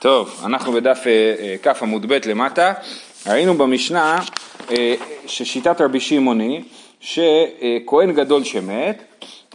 טוב, 0.00 0.40
אנחנו 0.44 0.72
בדף 0.72 1.02
אה, 1.06 1.34
אה, 1.40 1.74
כ 1.74 1.82
עמוד 1.82 2.06
ב' 2.06 2.18
למטה, 2.26 2.72
ראינו 3.26 3.54
במשנה 3.54 4.18
אה, 4.70 4.94
ששיטת 5.26 5.80
רבי 5.80 6.00
שמעוני, 6.00 6.62
שכהן 7.00 8.12
גדול 8.14 8.44
שמת, 8.44 9.02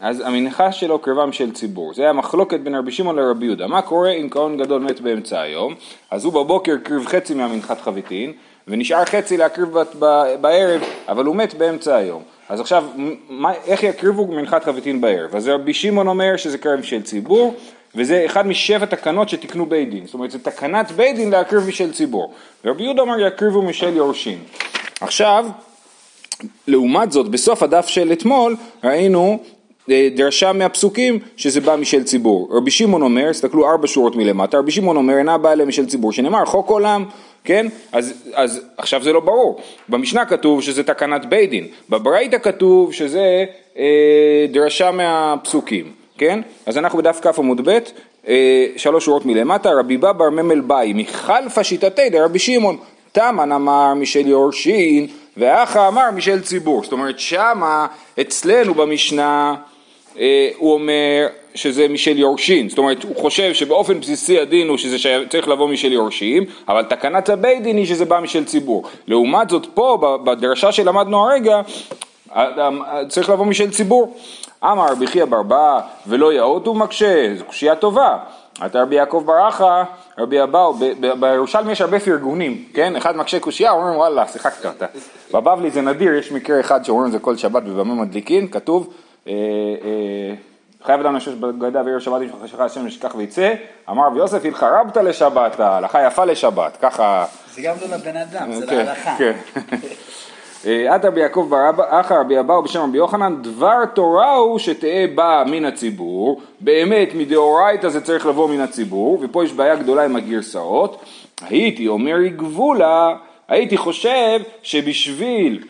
אז 0.02 0.20
המנחה 0.26 0.72
שלו 0.72 1.00
קרבם 1.00 1.32
של 1.32 1.52
ציבור. 1.52 1.94
זה 1.94 2.02
היה 2.04 2.14
מחלוקת 2.14 2.60
בין 2.60 2.76
רבי 2.76 2.92
שמעון 2.92 3.16
לרבי 3.16 3.46
יהודה. 3.46 3.68
מה 3.68 3.82
קורה 3.82 4.12
אם 4.12 4.28
כהן 4.32 4.58
גדול 4.58 4.82
מת 4.82 5.00
באמצע 5.00 5.42
היום? 5.42 5.76
אז 6.12 6.26
הוא 6.26 6.34
בבוקר 6.34 6.78
קריב 6.84 7.06
חצי 7.06 7.34
מהמנחת 7.34 7.82
חביתין, 7.82 8.34
ונשאר 8.68 9.06
חצי 9.06 9.38
להקריב 9.38 9.70
בערב, 10.42 10.82
אבל 11.08 11.26
הוא 11.26 11.36
מת 11.36 11.54
באמצע 11.54 11.96
היום. 11.96 12.24
אז 12.50 12.60
עכשיו, 12.60 12.86
מה, 13.30 13.54
איך 13.68 13.84
יקריבו 13.84 14.28
מנחת 14.28 14.64
חביתין 14.64 15.02
בערב? 15.02 15.36
אז 15.36 15.48
רבי 15.48 15.74
שמעון 15.74 16.08
אומר 16.08 16.38
שזה 16.38 16.58
קרב 16.58 16.82
של 16.82 17.02
ציבור, 17.02 17.56
וזה 17.96 18.26
אחד 18.26 18.48
משבע 18.48 18.86
תקנות 18.86 19.30
שתיקנו 19.30 19.66
בית 19.66 19.90
דין, 19.90 20.06
זאת 20.06 20.14
אומרת 20.14 20.32
זה 20.32 20.40
תקנת 20.40 20.92
בית 20.92 21.16
דין 21.16 21.30
להקריב 21.30 21.68
משל 21.68 21.94
ציבור. 21.94 22.34
ורבי 22.66 22.84
יהודה 22.84 23.02
אמר 23.02 23.20
יקריבו 23.20 23.62
משל 23.62 23.96
יורשים. 23.96 24.38
עכשיו, 25.02 25.46
לעומת 26.68 27.12
זאת, 27.12 27.28
בסוף 27.30 27.64
הדף 27.64 27.88
של 27.88 28.12
אתמול 28.12 28.56
ראינו 28.84 29.40
אה, 29.90 30.10
דרשה 30.16 30.54
מהפסוקים 30.54 31.20
שזה 31.38 31.62
בא 31.62 31.76
משל 31.76 32.04
ציבור. 32.04 32.50
רבי 32.52 32.72
שמעון 32.72 33.02
אומר, 33.02 33.32
תסתכלו 33.32 33.72
ארבע 33.72 33.88
שורות 33.88 34.16
מלמטה, 34.16 34.58
רבי 34.58 34.72
שמעון 34.72 34.98
אומר 34.98 35.18
אינה 35.18 35.38
באה 35.38 35.54
אליהם 35.54 35.68
משל 35.68 35.86
ציבור, 35.86 36.12
שנאמר 36.12 36.46
חוק 36.46 36.70
עולם, 36.70 37.06
כן? 37.44 37.68
אז, 37.92 38.14
אז 38.34 38.66
עכשיו 38.78 39.04
זה 39.04 39.14
לא 39.14 39.20
ברור. 39.20 39.62
במשנה 39.90 40.26
כתוב 40.26 40.62
שזה 40.62 40.84
תקנת 40.84 41.26
בית 41.26 41.50
דין, 41.50 41.68
בברייתא 41.90 42.38
כתוב 42.38 42.94
שזה 42.94 43.46
אה, 43.78 44.46
דרשה 44.52 44.92
מהפסוקים. 44.92 46.05
כן? 46.18 46.40
אז 46.66 46.78
אנחנו 46.78 47.00
בדף 47.00 47.20
כ 47.22 47.40
עמוד 47.40 47.70
ב', 47.70 47.80
אה, 48.28 48.66
שלוש 48.78 49.06
שורות 49.06 49.26
מלמטה, 49.26 49.70
רבי 49.80 49.98
בבר 49.98 50.30
ממל 50.30 50.60
באי, 50.60 50.94
מחלפה 50.96 51.64
שיטתי 51.64 52.10
דרבי 52.10 52.40
שמעון, 52.40 52.78
תמן 53.12 53.52
אמר 53.52 53.94
משל 53.94 54.28
יורשין, 54.28 55.08
ואחה 55.38 55.88
אמר 55.88 56.12
משל 56.12 56.42
ציבור. 56.42 56.84
זאת 56.84 56.92
אומרת 56.92 57.20
שמה, 57.20 57.88
אצלנו 58.22 58.74
במשנה, 58.74 59.56
אה, 60.20 60.50
הוא 60.58 60.74
אומר 60.74 61.28
שזה 61.56 61.88
משל 61.88 62.18
יורשין, 62.18 62.70
זאת 62.70 62.78
אומרת 62.78 63.04
הוא 63.04 63.16
חושב 63.16 63.54
שבאופן 63.54 64.00
בסיסי 64.00 64.40
הדין 64.40 64.68
הוא 64.68 64.78
שזה 64.78 64.98
צריך 65.30 65.48
לבוא 65.48 65.68
משל 65.68 65.92
יורשים, 65.92 66.46
אבל 66.68 66.84
תקנת 66.84 67.30
הבית 67.30 67.64
דין 67.64 67.78
היא 67.78 67.86
שזה 67.86 68.06
בא 68.06 68.20
משל 68.20 68.46
ציבור. 68.46 68.84
לעומת 69.08 69.50
זאת 69.50 69.68
פה 69.74 70.18
בדרשה 70.24 70.72
שלמדנו 70.72 71.26
הרגע, 71.26 71.62
צריך 73.10 73.30
לבוא 73.30 73.46
משל 73.46 73.72
ציבור. 73.72 74.18
אמר 74.64 74.86
רבי 74.92 75.08
חייא 75.08 75.26
בר 75.26 75.44
בא 75.44 75.80
ולא 76.08 76.34
יאות 76.34 76.68
הוא 76.68 76.76
מקשה, 76.76 77.36
זו 77.38 77.46
קושייה 77.46 77.76
טובה. 77.76 78.18
אתה 78.66 78.82
רבי 78.82 78.96
יעקב 78.96 79.24
בר 79.26 79.50
אחא, 79.50 79.84
רבי 80.18 80.44
אבאו, 80.44 80.74
בירושלמי 81.20 81.72
יש 81.72 81.82
הרבה 81.82 82.00
פרגונים, 82.00 82.66
כן? 82.74 82.96
אחד 82.96 83.18
מקשה 83.18 83.40
קושייה, 83.40 83.72
אומרים 83.72 83.98
וואלה, 83.98 84.28
שיחקת 84.28 84.66
אותה. 84.66 84.86
בבבלי 85.34 85.72
זה 85.72 85.82
נדיר, 85.82 86.14
יש 86.14 86.32
מקרה 86.32 86.60
אחד 86.60 86.86
שאומרים 86.86 87.08
את 87.08 87.12
זה 87.12 87.20
כל 87.20 87.38
שבת 87.38 87.64
ובמה 87.66 87.94
מדליקין, 87.94 88.48
כתוב 88.48 88.94
אה, 89.28 89.34
אה, 89.84 90.36
חייב 90.86 91.00
אדם 91.00 91.16
לשש 91.16 91.34
בגדה 91.34 91.82
ועיר 91.86 92.00
שבת 92.00 92.22
עם 92.22 92.30
חשכה 92.44 92.66
השם 92.66 92.88
ישכח 92.88 93.16
ויצא, 93.16 93.54
אמר 93.90 94.08
רבי 94.08 94.20
יוסף 94.20 94.46
התחרבת 94.46 94.98
לשבת, 94.98 95.60
הלכה 95.60 96.08
יפה 96.08 96.26
לשבת, 96.26 96.78
ככה... 96.82 97.26
זה 97.54 97.62
גם 97.62 97.76
לא 97.82 97.98
לבן 97.98 98.18
אדם, 98.18 98.54
זה 98.54 98.68
כן, 98.68 98.76
להלכה. 98.76 99.16
כן. 100.66 100.88
עד 100.90 101.06
רבי 101.06 101.22
יעקב 101.22 101.48
בר 101.50 101.72
אחא 101.90 102.14
רבי 102.14 102.40
אבאו 102.40 102.64
בשם 102.64 102.80
רבי 102.80 102.98
יוחנן, 102.98 103.36
דבר 103.42 103.86
תורה 103.94 104.36
הוא 104.36 104.60
שתהא 104.60 105.08
באה 105.16 105.44
מן 105.44 105.66
הציבור, 105.66 106.42
באמת 106.60 107.10
מדאורייתא 107.16 107.90
זה 107.90 108.02
צריך 108.02 108.26
לבוא 108.26 108.50
מן 108.50 108.60
הציבור, 108.60 109.20
ופה 109.22 109.44
יש 109.44 109.54
בעיה 109.54 109.76
גדולה 109.76 110.06
עם 110.06 110.16
הגרסאות, 110.16 111.02
הייתי 111.42 111.88
אומר 111.88 112.28
גבולה, 112.28 113.16
הייתי 113.48 113.78
חושב 113.78 114.40
שבשביל 114.64 115.64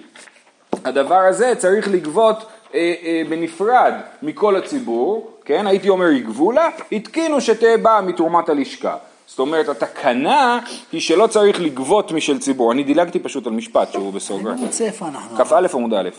הדבר 0.86 1.20
הזה 1.20 1.54
צריך 1.58 1.88
לגבות 1.88 2.46
אה, 2.74 2.94
אה, 3.04 3.22
בנפרד 3.30 3.94
מכל 4.24 4.56
הציבור, 4.56 5.32
כן, 5.46 5.68
הייתי 5.68 5.90
אומר 5.90 6.10
יגבולה, 6.10 6.70
התקינו 6.92 7.42
שתהא 7.42 7.78
באה 7.78 8.02
מתרומת 8.02 8.50
הלשכה. 8.50 8.96
זאת 9.28 9.40
אומרת, 9.40 9.70
התקנה 9.70 10.60
היא 10.92 11.02
שלא 11.02 11.28
צריך 11.28 11.62
לגבות 11.62 12.12
משל 12.12 12.40
ציבור. 12.40 12.72
אני 12.72 12.84
דילגתי 12.84 13.20
פשוט 13.20 13.48
על 13.48 13.54
משפט 13.54 13.92
שהוא 13.92 14.14
בסוגריים. 14.14 14.48
אני 14.48 14.62
לא 14.62 14.68
מוצא 14.68 14.86
איפה 14.86 15.08
אנחנו. 15.08 15.38
כ"א 15.38 15.68
עמוד 15.74 15.94
א'. 15.94 16.10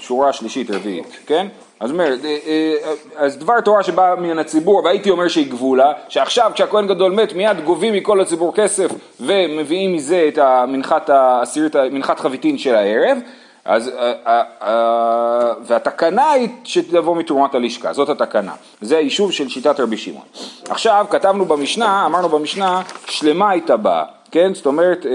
שורה 0.00 0.32
שלישית 0.32 0.70
רביעית, 0.70 1.18
כן? 1.26 1.46
אז 1.80 1.90
אומר, 1.90 2.14
אה, 2.24 2.38
אה, 2.46 2.92
אז 3.16 3.38
דבר 3.38 3.60
תורה 3.60 3.82
שבא 3.82 4.14
מן 4.18 4.38
הציבור, 4.38 4.84
והייתי 4.84 5.10
אומר 5.10 5.28
שהיא 5.28 5.50
גבולה, 5.50 5.92
שעכשיו 6.08 6.50
כשהכהן 6.54 6.86
גדול 6.86 7.12
מת 7.12 7.32
מיד 7.32 7.64
גובים 7.64 7.94
מכל 7.94 8.20
הציבור 8.20 8.54
כסף 8.54 8.90
ומביאים 9.20 9.92
מזה 9.92 10.24
את 10.28 10.38
המנחת 10.38 11.10
העשירית, 11.10 11.76
מנחת 11.76 12.20
חביתין 12.20 12.58
של 12.58 12.74
הערב, 12.74 13.18
אז, 13.64 13.88
אה, 13.88 14.12
אה, 14.26 14.42
אה, 14.62 15.52
והתקנה 15.64 16.30
היא 16.30 16.48
שתבוא 16.64 17.16
מתרומת 17.16 17.54
הלשכה, 17.54 17.92
זאת 17.92 18.08
התקנה. 18.08 18.52
זה 18.80 18.96
היישוב 18.96 19.32
של 19.32 19.48
שיטת 19.48 19.80
רבי 19.80 19.96
שמעון. 19.96 20.24
עכשיו 20.68 21.06
כתבנו 21.10 21.44
במשנה, 21.44 22.06
אמרנו 22.06 22.28
במשנה, 22.28 22.82
שלמה 23.06 23.50
הייתה 23.50 23.76
באה, 23.76 24.04
כן? 24.30 24.54
זאת 24.54 24.66
אומרת, 24.66 25.06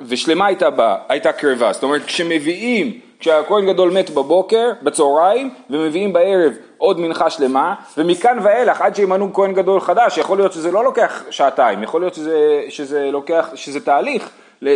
ושלמה 0.00 0.46
הייתה 0.46 0.70
באה, 0.70 0.96
הייתה 1.08 1.32
קרבה. 1.32 1.72
זאת 1.72 1.82
אומרת, 1.82 2.04
כשמביאים, 2.04 3.00
כשהכהן 3.20 3.66
גדול 3.66 3.90
מת 3.90 4.10
בבוקר, 4.10 4.70
בצהריים, 4.82 5.54
ומביאים 5.70 6.12
בערב 6.12 6.52
עוד 6.78 7.00
מנחה 7.00 7.30
שלמה, 7.30 7.74
ומכאן 7.98 8.38
ואילך, 8.42 8.80
עד 8.80 8.96
שימנו 8.96 9.32
כהן 9.34 9.52
גדול 9.52 9.80
חדש, 9.80 10.18
יכול 10.18 10.38
להיות 10.38 10.52
שזה 10.52 10.70
לא 10.70 10.84
לוקח 10.84 11.22
שעתיים, 11.30 11.82
יכול 11.82 12.00
להיות 12.00 12.14
שזה, 12.14 12.62
שזה 12.68 13.08
לוקח, 13.12 13.48
שזה 13.54 13.80
תהליך. 13.80 14.30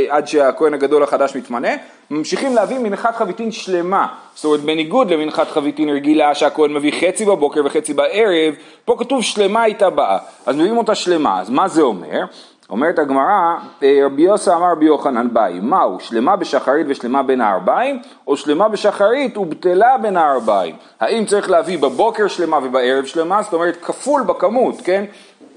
עד 0.09 0.27
שהכהן 0.27 0.75
הגדול 0.75 1.03
החדש 1.03 1.37
מתמנה, 1.37 1.69
ממשיכים 2.11 2.55
להביא 2.55 2.79
מנחת 2.79 3.17
חביתין 3.17 3.53
שלמה, 3.53 4.07
זאת 4.35 4.45
אומרת 4.45 4.61
בניגוד 4.61 5.11
למנחת 5.11 5.49
חביתין 5.51 5.89
רגילה 5.89 6.35
שהכהן 6.35 6.73
מביא 6.73 6.93
חצי 6.93 7.25
בבוקר 7.25 7.61
וחצי 7.65 7.95
בערב, 7.95 8.55
פה 8.85 8.97
כתוב 8.99 9.23
שלמה 9.23 9.63
הייתה 9.63 9.91
באה, 9.91 10.19
אז 10.47 10.57
מביאים 10.57 10.79
אותה 10.79 10.95
שלמה, 10.95 11.41
אז 11.41 11.51
מה 11.51 11.69
זה 11.69 11.83
אומר? 11.83 12.25
אומרת 12.73 12.99
הגמרא, 12.99 13.57
אה, 13.83 14.01
רבי 14.07 14.23
יוסי 14.23 14.51
אמר 14.51 14.73
רבי 14.73 14.85
יוחנן 14.85 15.29
באי, 15.33 15.61
מהו, 15.63 16.01
שלמה 16.01 16.37
בשחרית 16.37 16.87
ושלמה 16.89 17.23
בין 17.23 17.41
הארבעים, 17.41 17.99
או 18.27 18.37
שלמה 18.37 18.69
בשחרית 18.69 19.37
ובטלה 19.37 19.99
בין 19.99 20.17
הארבעים? 20.17 20.75
האם 21.01 21.25
צריך 21.25 21.51
להביא 21.51 21.79
בבוקר 21.79 22.29
שלמה 22.29 22.59
ובערב 22.63 23.05
שלמה, 23.05 23.43
זאת 23.43 23.53
אומרת 23.53 23.77
כפול 23.83 24.23
בכמות, 24.23 24.75
כן? 24.85 25.05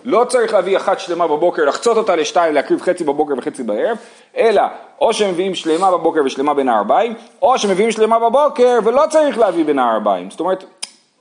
לא 0.05 0.25
צריך 0.29 0.53
להביא 0.53 0.77
אחת 0.77 0.99
שלמה 0.99 1.27
בבוקר, 1.27 1.65
לחצות 1.65 1.97
אותה 1.97 2.15
לשתיים, 2.15 2.53
להקריב 2.53 2.81
חצי 2.81 3.03
בבוקר 3.03 3.33
וחצי 3.37 3.63
בערב, 3.63 3.97
אלא 4.37 4.61
או 5.01 5.13
שמביאים 5.13 5.55
שלמה 5.55 5.91
בבוקר 5.91 6.21
ושלמה 6.25 6.53
בין 6.53 6.69
הארבעים, 6.69 7.13
או 7.41 7.57
שמביאים 7.57 7.91
שלמה 7.91 8.19
בבוקר 8.19 8.79
ולא 8.83 9.03
צריך 9.09 9.37
להביא 9.37 9.65
בין 9.65 9.79
הארבעים. 9.79 10.31
זאת 10.31 10.39
אומרת, 10.39 10.63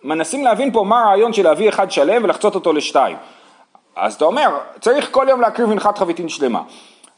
מנסים 0.02 0.44
להבין 0.44 0.72
פה 0.72 0.84
מה 0.84 1.02
הרעיון 1.02 1.32
של 1.32 1.42
להביא 1.42 1.68
אחד 1.68 1.90
שלם 1.90 2.24
ולחצות 2.24 2.54
אותו 2.54 2.72
לשתיים. 2.72 3.16
אז 3.96 4.14
אתה 4.14 4.24
אומר, 4.24 4.58
צריך 4.80 5.08
כל 5.10 5.26
יום 5.28 5.40
להקריב 5.40 5.68
מנחת 5.68 5.98
חביתין 5.98 6.28
שלמה. 6.28 6.62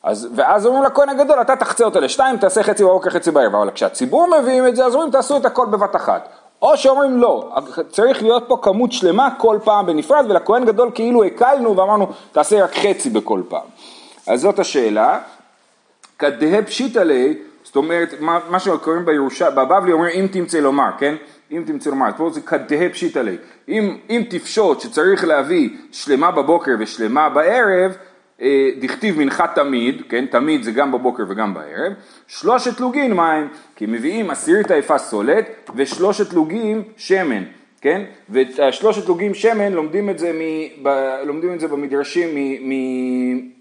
אז, 0.03 0.28
ואז 0.34 0.66
אומרים 0.66 0.84
לכהן 0.84 1.09
הגדול, 1.09 1.41
אתה 1.41 1.56
תחצה 1.56 1.84
אותה 1.84 2.00
לשתיים, 2.00 2.37
תעשה 2.37 2.62
חצי 2.62 2.84
בבוקר, 2.84 3.10
חצי 3.10 3.31
בערב, 3.31 3.54
אבל 3.54 3.71
כשהציבור 3.71 4.27
מביאים 4.41 4.66
את 4.66 4.77
זה, 4.77 4.87
אז 4.87 4.94
אומרים, 4.94 5.10
תעשו 5.10 5.37
את 5.37 5.44
הכל 5.44 5.66
בבת 5.66 5.97
אחת. 5.97 6.28
או 6.62 6.76
שאומרים 6.76 7.20
לא, 7.20 7.56
צריך 7.88 8.22
להיות 8.22 8.44
פה 8.48 8.58
כמות 8.62 8.92
שלמה 8.92 9.28
כל 9.38 9.58
פעם 9.64 9.86
בנפרד, 9.86 10.24
ולכהן 10.28 10.64
גדול 10.64 10.90
כאילו 10.94 11.24
הקלנו 11.24 11.76
ואמרנו 11.76 12.06
תעשה 12.32 12.64
רק 12.64 12.74
חצי 12.74 13.10
בכל 13.10 13.42
פעם. 13.48 13.66
אז 14.26 14.40
זאת 14.40 14.58
השאלה. 14.58 15.20
כדהה 16.18 16.62
פשיטא 16.62 16.98
ליה, 16.98 17.32
זאת 17.64 17.76
אומרת, 17.76 18.14
מה, 18.20 18.38
מה 18.50 18.60
שקוראים 18.60 19.04
בירושה, 19.04 19.50
בבבלי 19.50 19.92
אומר 19.92 20.08
אם 20.08 20.26
תמצא 20.32 20.58
לומר, 20.58 20.90
כן? 20.98 21.14
אם 21.52 21.62
תמצא 21.66 21.90
לומר, 21.90 22.06
פה 22.16 22.30
זה 22.30 22.40
כדהה 22.40 22.88
פשיטא 22.88 23.18
ליה. 23.18 23.36
אם, 23.68 23.96
אם 24.10 24.22
תפשוט 24.30 24.80
שצריך 24.80 25.24
להביא 25.24 25.70
שלמה 25.92 26.30
בבוקר 26.30 26.72
ושלמה 26.78 27.28
בערב, 27.28 27.97
דכתיב 28.80 29.18
מנחת 29.18 29.54
תמיד, 29.54 30.03
כן, 30.09 30.27
תמיד 30.27 30.62
זה 30.62 30.71
גם 30.71 30.92
בבוקר 30.92 31.22
וגם 31.28 31.54
בערב, 31.54 31.92
שלושת 32.27 32.80
לוגין 32.80 33.12
מים, 33.12 33.48
כי 33.77 33.86
מביאים 33.86 34.30
עשירית 34.30 34.71
היפה 34.71 34.98
סולת 34.98 35.71
ושלושת 35.74 36.33
לוגים 36.33 36.83
שמן, 36.97 37.42
כן, 37.80 38.03
ושלושת 38.30 39.09
לוגים 39.09 39.34
שמן 39.34 39.72
לומדים 39.72 40.10
את 40.10 40.18
זה, 40.18 40.33
מ, 40.33 40.41
ב, 40.83 40.88
לומדים 41.27 41.54
את 41.54 41.60
זה 41.60 41.68
במדרשים 41.68 42.28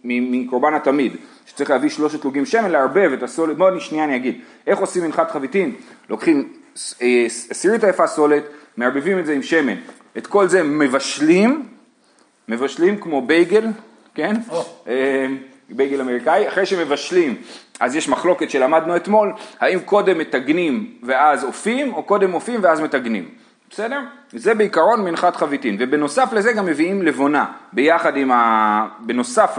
מקורבן 0.03 0.73
התמיד, 0.73 1.15
שצריך 1.45 1.69
להביא 1.69 1.89
שלושת 1.89 2.25
לוגים 2.25 2.45
שמן, 2.45 2.71
לערבב 2.71 3.11
את 3.13 3.23
הסולת, 3.23 3.57
בואו 3.57 3.79
שנייה 3.79 4.03
אני 4.03 4.15
אגיד, 4.15 4.39
איך 4.67 4.79
עושים 4.79 5.03
מנחת 5.03 5.31
חביתין? 5.31 5.75
לוקחים 6.09 6.53
אה, 7.01 7.25
עשירית 7.49 7.83
היפה 7.83 8.07
סולת, 8.07 8.43
מערבבים 8.77 9.19
את 9.19 9.25
זה 9.25 9.33
עם 9.33 9.41
שמן, 9.41 9.75
את 10.17 10.27
כל 10.27 10.47
זה 10.47 10.63
מבשלים, 10.63 11.65
מבשלים 12.47 12.97
כמו 12.97 13.21
בייגל, 13.21 13.67
כן? 14.15 14.35
אמ, 14.87 15.37
בייגל 15.69 16.01
אמריקאי, 16.01 16.47
אחרי 16.47 16.65
שמבשלים, 16.65 17.35
אז 17.79 17.95
יש 17.95 18.09
מחלוקת 18.09 18.49
שלמדנו 18.49 18.95
אתמול, 18.95 19.33
האם 19.59 19.79
קודם 19.79 20.17
מטגנים 20.17 20.93
ואז 21.03 21.43
אופים, 21.43 21.93
או 21.93 22.03
קודם 22.03 22.33
אופים 22.33 22.59
ואז 22.63 22.81
מטגנים. 22.81 23.29
בסדר? 23.69 23.99
זה 24.31 24.53
בעיקרון 24.53 25.03
מנחת 25.03 25.35
חביתין, 25.35 25.77
ובנוסף 25.79 26.33
לזה 26.33 26.53
גם 26.53 26.65
מביאים 26.65 27.01
לבונה, 27.01 27.45
ביחד 27.73 28.17
עם 28.17 28.31
ה... 28.31 28.87
בנוסף 28.99 29.57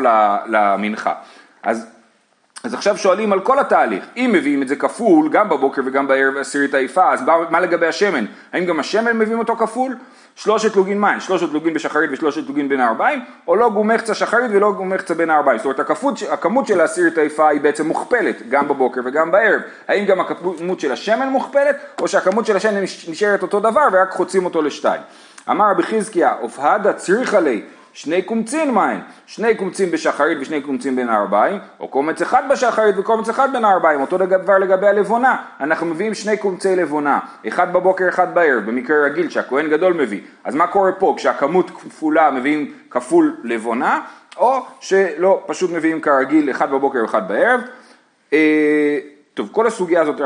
למנחה. 0.48 1.14
אז, 1.62 1.95
אז 2.66 2.74
עכשיו 2.74 2.96
שואלים 2.96 3.32
על 3.32 3.40
כל 3.40 3.58
התהליך, 3.58 4.04
אם 4.16 4.30
מביאים 4.34 4.62
את 4.62 4.68
זה 4.68 4.76
כפול, 4.76 5.28
גם 5.28 5.48
בבוקר 5.48 5.82
וגם 5.84 6.06
בערב 6.06 6.36
עשירית 6.36 6.74
העיפה, 6.74 7.12
אז 7.12 7.22
מה, 7.50 7.60
לגבי 7.60 7.86
השמן? 7.86 8.24
האם 8.52 8.64
גם 8.64 8.80
השמן 8.80 9.18
מביאים 9.18 9.38
אותו 9.38 9.56
כפול? 9.56 9.96
שלושת 10.36 10.76
לוגין 10.76 11.00
מים, 11.00 11.20
שלושת 11.20 11.52
לוגין 11.52 11.74
בשחרית 11.74 12.10
ושלושת 12.12 12.48
לוגין 12.48 12.68
בין 12.68 12.80
הארבעים, 12.80 13.20
או 13.48 13.56
לא 13.56 13.70
גומחצה 13.70 14.14
שחרית 14.14 14.50
ולא 14.54 14.72
גומחצה 14.72 15.14
בין 15.14 15.30
הארבעים. 15.30 15.58
זאת 15.58 15.64
אומרת, 15.64 15.80
הכפות, 15.80 16.18
הכמות 16.30 16.66
של 16.66 16.80
העשירית 16.80 17.18
העיפה 17.18 17.48
היא 17.48 17.60
בעצם 17.60 17.86
מוכפלת, 17.86 18.48
גם 18.48 18.68
בבוקר 18.68 19.00
וגם 19.04 19.30
בערב. 19.30 19.60
האם 19.88 20.04
גם 20.04 20.20
הכמות 20.20 20.80
של 20.80 20.92
השמן 20.92 21.28
מוכפלת, 21.28 21.76
או 22.00 22.08
שהכמות 22.08 22.46
של 22.46 22.56
השמן 22.56 22.82
נשארת 23.08 23.42
אותו 23.42 23.60
דבר 23.60 23.88
ורק 23.92 24.10
חוצים 24.10 24.44
אותו 24.44 24.62
לשתיים. 24.62 25.00
אמר 25.50 25.70
רבי 25.70 25.82
חזקיה, 25.82 26.34
אופהדה 26.42 26.92
צריכה 26.92 27.40
לי 27.40 27.62
שני 27.96 28.22
קומצין 28.22 28.70
מים, 28.70 29.00
שני 29.26 29.54
קומצין 29.54 29.90
בשחרית 29.90 30.38
ושני 30.40 30.60
קומצין 30.60 30.96
בין 30.96 31.08
הארבעים, 31.08 31.58
או 31.80 31.88
קומץ 31.88 32.22
אחד 32.22 32.42
בשחרית 32.50 32.98
וקומץ 32.98 33.28
אחד 33.28 33.52
בין 33.52 33.64
הארבעים, 33.64 34.00
אותו 34.00 34.18
דבר 34.18 34.58
לגבי 34.58 34.86
הלבונה, 34.86 35.36
אנחנו 35.60 35.86
מביאים 35.86 36.14
שני 36.14 36.36
קומצי 36.36 36.76
לבונה, 36.76 37.18
אחד 37.48 37.72
בבוקר 37.72 38.08
אחד 38.08 38.34
בערב, 38.34 38.66
במקרה 38.66 39.04
רגיל 39.04 39.30
שהכהן 39.30 39.68
גדול 39.68 39.92
מביא, 39.92 40.20
אז 40.44 40.54
מה 40.54 40.66
קורה 40.66 40.92
פה? 40.92 41.14
כשהכמות 41.16 41.70
כפולה 41.70 42.30
מביאים 42.30 42.72
כפול 42.90 43.36
לבונה, 43.44 44.00
או 44.36 44.66
שלא, 44.80 45.42
פשוט 45.46 45.70
מביאים 45.70 46.00
כרגיל 46.00 46.50
אחד 46.50 46.70
בבוקר 46.70 47.02
ואחד 47.02 47.28
בערב. 47.28 47.60
טוב, 49.36 49.48
כל 49.52 49.66
הסוגיה 49.66 50.02
הזאת, 50.02 50.20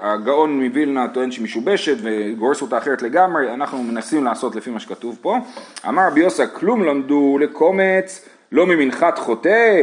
הגאון 0.00 0.64
מווילנה 0.64 1.08
טוען 1.08 1.30
שהיא 1.30 1.44
משובשת 1.44 1.96
וגורס 2.02 2.62
אותה 2.62 2.78
אחרת 2.78 3.02
לגמרי, 3.02 3.54
אנחנו 3.54 3.82
מנסים 3.82 4.24
לעשות 4.24 4.56
לפי 4.56 4.70
מה 4.70 4.80
שכתוב 4.80 5.18
פה. 5.22 5.38
אמר 5.88 6.06
רבי 6.06 6.20
יוסי, 6.20 6.42
כלום 6.52 6.84
למדו 6.84 7.38
לקומץ, 7.40 8.28
לא 8.52 8.66
ממנחת 8.66 9.18
חוטא, 9.18 9.82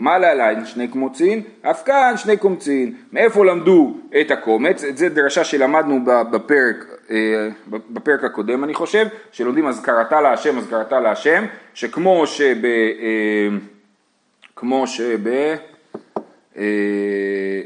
מה 0.00 0.18
להלן 0.18 0.66
שני 0.66 0.88
קמוצין? 0.88 1.42
אף 1.62 1.82
כאן 1.84 2.14
שני 2.16 2.36
קומצין. 2.36 2.94
מאיפה 3.12 3.44
למדו 3.44 3.96
את 4.20 4.30
הקומץ? 4.30 4.84
את 4.84 4.96
זה 4.96 5.08
דרשה 5.08 5.44
שלמדנו 5.44 6.00
בפרק, 6.04 6.84
אה, 7.10 7.48
בפרק 7.68 8.24
הקודם 8.24 8.64
אני 8.64 8.74
חושב, 8.74 9.06
שלומדים 9.32 9.66
אז 9.66 9.80
קראתה 9.80 10.20
להשם, 10.20 10.58
אז 10.58 10.66
קראתה 10.70 11.00
להשם, 11.00 11.44
שכמו 11.74 12.26
שב... 12.26 12.64
אה, 12.64 13.48
כמו 14.56 14.86
שב... 14.86 15.28
אה, 16.58 16.62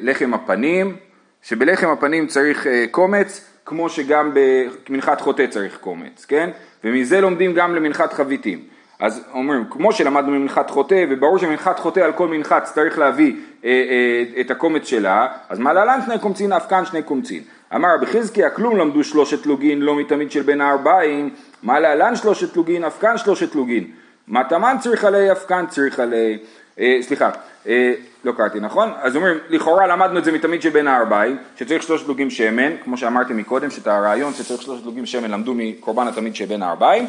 לחם 0.01 0.35
הפנים, 0.35 0.97
שבלחם 1.43 1.89
הפנים 1.89 2.27
צריך 2.27 2.67
אה, 2.67 2.85
קומץ, 2.91 3.51
כמו 3.65 3.89
שגם 3.89 4.35
במנחת 4.35 5.21
חוטא 5.21 5.47
צריך 5.47 5.79
קומץ, 5.79 6.25
כן? 6.25 6.51
ומזה 6.85 7.21
לומדים 7.21 7.55
גם 7.55 7.75
למנחת 7.75 8.13
חביתים. 8.13 8.59
אז 9.01 9.25
אומרים, 9.33 9.65
כמו 9.71 9.93
שלמדנו 9.93 10.31
ממנחת 10.31 10.71
חוטא, 10.71 11.05
וברור 11.11 11.39
שמנחת 11.39 11.79
חוטא 11.79 12.01
על 12.01 12.13
כל 12.13 12.29
מנחת 12.29 12.65
צריך 12.65 12.99
להביא 12.99 13.35
אה, 13.65 14.25
את 14.41 14.51
הקומץ 14.51 14.87
שלה, 14.87 15.27
אז 15.49 15.59
מה 15.59 15.73
להלן 15.73 16.01
שני 16.07 16.19
קומצין, 16.19 16.53
אף 16.53 16.67
כאן 16.69 16.85
שני 16.85 17.03
קומצין. 17.03 17.43
אמר 17.75 17.95
רבי 17.95 18.07
חזקיה, 18.07 18.51
כלום 18.51 18.77
למדו 18.77 19.05
שלושת 19.05 19.47
לוגין, 19.47 19.81
לא 19.81 19.97
מתמיד 19.97 20.31
של 20.31 20.43
בין 20.43 20.61
הארבעים, 20.61 21.31
מה 21.63 21.81
להלן 21.81 22.17
שלושת 22.17 22.57
לוגין, 22.57 22.85
אף 22.85 23.01
כאן 23.01 23.19
שלושת 23.19 23.55
לוגין. 23.55 23.85
מה 24.27 24.45
תמן 24.45 24.77
צריך 24.81 25.05
עלי, 25.05 25.33
אף 25.33 25.47
כאן 25.47 25.65
צריך 25.69 26.01
עלי. 26.01 26.39
אה, 26.81 26.99
סליחה, 27.01 27.31
אה, 27.67 27.93
לא 28.25 28.33
קראתי 28.33 28.61
נכון, 28.61 28.91
אז 29.03 29.17
אומרים, 29.17 29.39
לכאורה 29.49 29.87
למדנו 29.87 30.19
את 30.19 30.25
זה 30.25 30.33
מתמיד 30.33 30.63
שבין 30.63 30.89
הארבעים, 30.89 31.37
שצריך 31.57 31.83
שלוש 31.83 32.05
דלוגים 32.05 32.31
שמן, 32.31 32.73
כמו 32.85 32.97
שאמרתי 32.97 33.33
מקודם, 33.33 33.71
שאת 33.71 33.87
הרעיון 33.87 34.33
שצריך 34.35 34.63
שלוש 34.63 34.81
דלוגים 34.81 35.07
שמן 35.07 35.31
למדו 35.31 35.55
מקורבן 35.57 36.09
התמיד 36.09 36.37
שבין 36.37 36.63
הארבעים, 36.63 37.07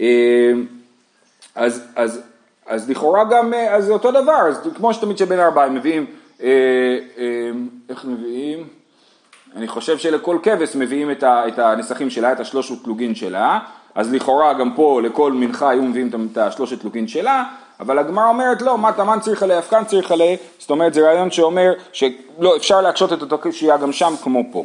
אה, 0.00 0.52
אז, 1.54 1.82
אז, 1.96 2.20
אז 2.66 2.90
לכאורה 2.90 3.24
גם, 3.24 3.54
אה, 3.54 3.74
אז 3.74 3.84
זה 3.84 3.92
אותו 3.92 4.10
דבר, 4.10 4.48
אז 4.48 4.68
כמו 4.76 4.94
שתמיד 4.94 5.18
שבין 5.18 5.38
הארבעים 5.38 5.74
מביאים, 5.74 6.06
אה, 6.42 6.48
איך 7.88 8.04
מביאים? 8.04 8.66
אני 9.56 9.68
חושב 9.68 9.98
שלכל 9.98 10.38
כבש 10.42 10.76
מביאים 10.76 11.10
את, 11.10 11.22
ה, 11.22 11.48
את 11.48 11.58
הנסחים 11.58 12.10
שלה, 12.10 12.32
את 12.32 12.40
השלושת 12.40 12.84
דלוגין 12.84 13.14
שלה, 13.14 13.58
אז 13.94 14.12
לכאורה 14.12 14.54
גם 14.54 14.74
פה 14.74 15.00
לכל 15.02 15.32
מנחה 15.32 15.70
היו 15.70 15.82
מביאים 15.82 16.10
את 16.32 16.38
השלושת 16.38 16.82
דלוגין 16.82 17.08
שלה, 17.08 17.44
אבל 17.80 17.98
הגמרא 17.98 18.28
אומרת 18.28 18.62
לא, 18.62 18.78
מה 18.78 18.92
תמן 18.92 19.18
צריך 19.20 19.42
עליה, 19.42 19.58
אף 19.58 19.70
כאן 19.70 19.82
צריך 19.86 20.12
עליה, 20.12 20.36
זאת 20.58 20.70
אומרת 20.70 20.94
זה 20.94 21.00
רעיון 21.00 21.30
שאומר 21.30 21.72
שלא, 21.92 22.56
אפשר 22.56 22.80
להקשות 22.80 23.12
את 23.12 23.22
אותו 23.22 23.38
קשייה 23.38 23.76
גם 23.76 23.92
שם 23.92 24.14
כמו 24.22 24.42
פה. 24.52 24.64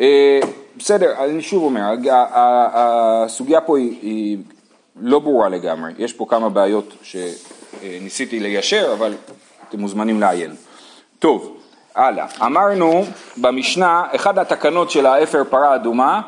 אה, 0.00 0.40
בסדר, 0.76 1.24
אני 1.24 1.42
שוב 1.42 1.64
אומר, 1.64 1.82
הסוגיה 2.74 3.60
פה 3.60 3.78
היא, 3.78 3.98
היא 4.02 4.38
לא 5.00 5.18
ברורה 5.18 5.48
לגמרי, 5.48 5.92
יש 5.98 6.12
פה 6.12 6.26
כמה 6.28 6.48
בעיות 6.48 6.94
שניסיתי 7.02 8.40
ליישר, 8.40 8.92
אבל 8.92 9.14
אתם 9.68 9.80
מוזמנים 9.80 10.20
לעיין. 10.20 10.54
טוב, 11.18 11.56
הלאה, 11.94 12.26
אמרנו 12.46 13.04
במשנה, 13.36 14.02
אחת 14.16 14.38
התקנות 14.38 14.90
של 14.90 15.06
האפר 15.06 15.42
פרה 15.50 15.74
אדומה 15.74 16.20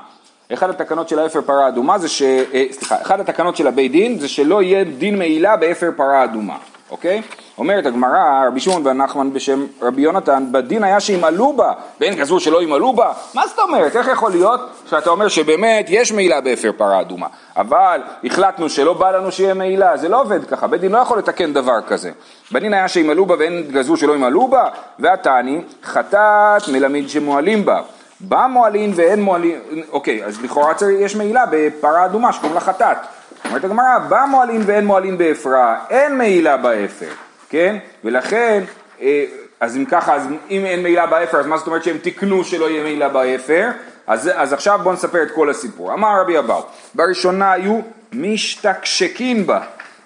אחד 0.52 0.70
התקנות 0.70 1.08
של 1.08 1.18
האפר 1.18 1.40
פרה 1.40 1.68
אדומה 1.68 1.98
זה 1.98 2.08
ש... 2.08 2.22
אה, 2.22 2.64
סליחה, 2.70 2.96
אחד 3.02 3.20
התקנות 3.20 3.56
של 3.56 3.66
הבית 3.66 3.92
דין 3.92 4.18
זה 4.18 4.28
שלא 4.28 4.62
יהיה 4.62 4.84
דין 4.84 5.18
מעילה 5.18 5.56
באפר 5.56 5.90
פרה 5.96 6.24
אדומה, 6.24 6.56
אוקיי? 6.90 7.22
אומרת 7.58 7.86
הגמרא, 7.86 8.46
רבי 8.46 8.60
שמעון 8.60 8.84
בר 8.84 8.96
נחמן 8.96 9.32
בשם 9.32 9.66
רבי 9.82 10.02
יונתן, 10.02 10.46
בדין 10.50 10.84
היה 10.84 11.00
שימעלו 11.00 11.52
בה, 11.52 11.72
והן 12.00 12.20
גזרו 12.20 12.40
שלא 12.40 12.62
ימעלו 12.62 12.92
בה. 12.92 13.12
מה 13.34 13.46
זאת 13.46 13.58
אומרת? 13.58 13.96
איך 13.96 14.08
יכול 14.08 14.30
להיות 14.30 14.60
שאתה 14.90 15.10
אומר 15.10 15.28
שבאמת 15.28 15.86
יש 15.88 16.12
מעילה 16.12 16.40
באפר 16.40 16.70
פרה 16.76 17.00
אדומה, 17.00 17.26
אבל 17.56 18.00
החלטנו 18.24 18.68
שלא 18.68 18.92
בא 18.92 19.10
לנו 19.10 19.32
שיהיה 19.32 19.54
מעילה, 19.54 19.96
זה 19.96 20.08
לא 20.08 20.20
עובד 20.20 20.44
ככה, 20.44 20.66
בית 20.66 20.80
דין 20.80 20.92
לא 20.92 20.98
יכול 20.98 21.18
לתקן 21.18 21.52
דבר 21.52 21.80
כזה. 21.86 22.10
בדין 22.52 22.74
היה 22.74 22.88
שימעלו 22.88 23.26
בה 23.26 23.34
והן 23.38 23.70
גזרו 23.74 23.96
שלא 23.96 24.12
ימעלו 24.12 24.48
בה, 24.48 24.68
והתני 24.98 25.60
חטאת 25.84 26.68
מלמד 26.68 27.08
שמועלים 27.08 27.64
בה. 27.64 27.80
בה 28.28 28.46
מועלין 28.50 28.92
ואין 28.94 29.22
מועלין, 29.22 29.60
אוקיי, 29.92 30.24
אז 30.24 30.42
לכאורה 30.44 30.72
יש 30.98 31.16
מעילה 31.16 31.44
בפרה 31.50 32.04
אדומה 32.04 32.32
שקוראים 32.32 32.54
לה 32.54 32.60
חטאת. 32.60 32.96
אומרת 33.44 33.64
הגמרא, 33.64 33.98
בה 34.08 34.24
מועלין 34.30 34.62
ואין 34.66 34.86
מועלין 34.86 35.18
באפרה, 35.18 35.76
אין 35.90 36.18
מעילה 36.18 36.56
באפר, 36.56 37.10
כן? 37.48 37.76
ולכן, 38.04 38.62
אה, 39.00 39.24
אז 39.60 39.76
אם 39.76 39.84
ככה, 39.84 40.14
אז 40.14 40.22
אם 40.50 40.64
אין 40.64 40.82
מעילה 40.82 41.06
באפר, 41.06 41.40
אז 41.40 41.46
מה 41.46 41.56
זאת 41.56 41.66
אומרת 41.66 41.84
שהם 41.84 41.98
תיקנו 41.98 42.44
שלא 42.44 42.70
יהיה 42.70 42.82
מעילה 42.82 43.08
באפר? 43.08 43.68
אז, 44.06 44.30
אז 44.34 44.52
עכשיו 44.52 44.80
בואו 44.82 44.94
נספר 44.94 45.22
את 45.22 45.30
כל 45.30 45.50
הסיפור. 45.50 45.92
אמר 45.92 46.20
רבי 46.20 46.38
אבהו, 46.38 46.62
בראשונה 46.94 47.52
היו 47.52 47.80
משתקשקין 48.12 49.46
בה. 49.46 49.60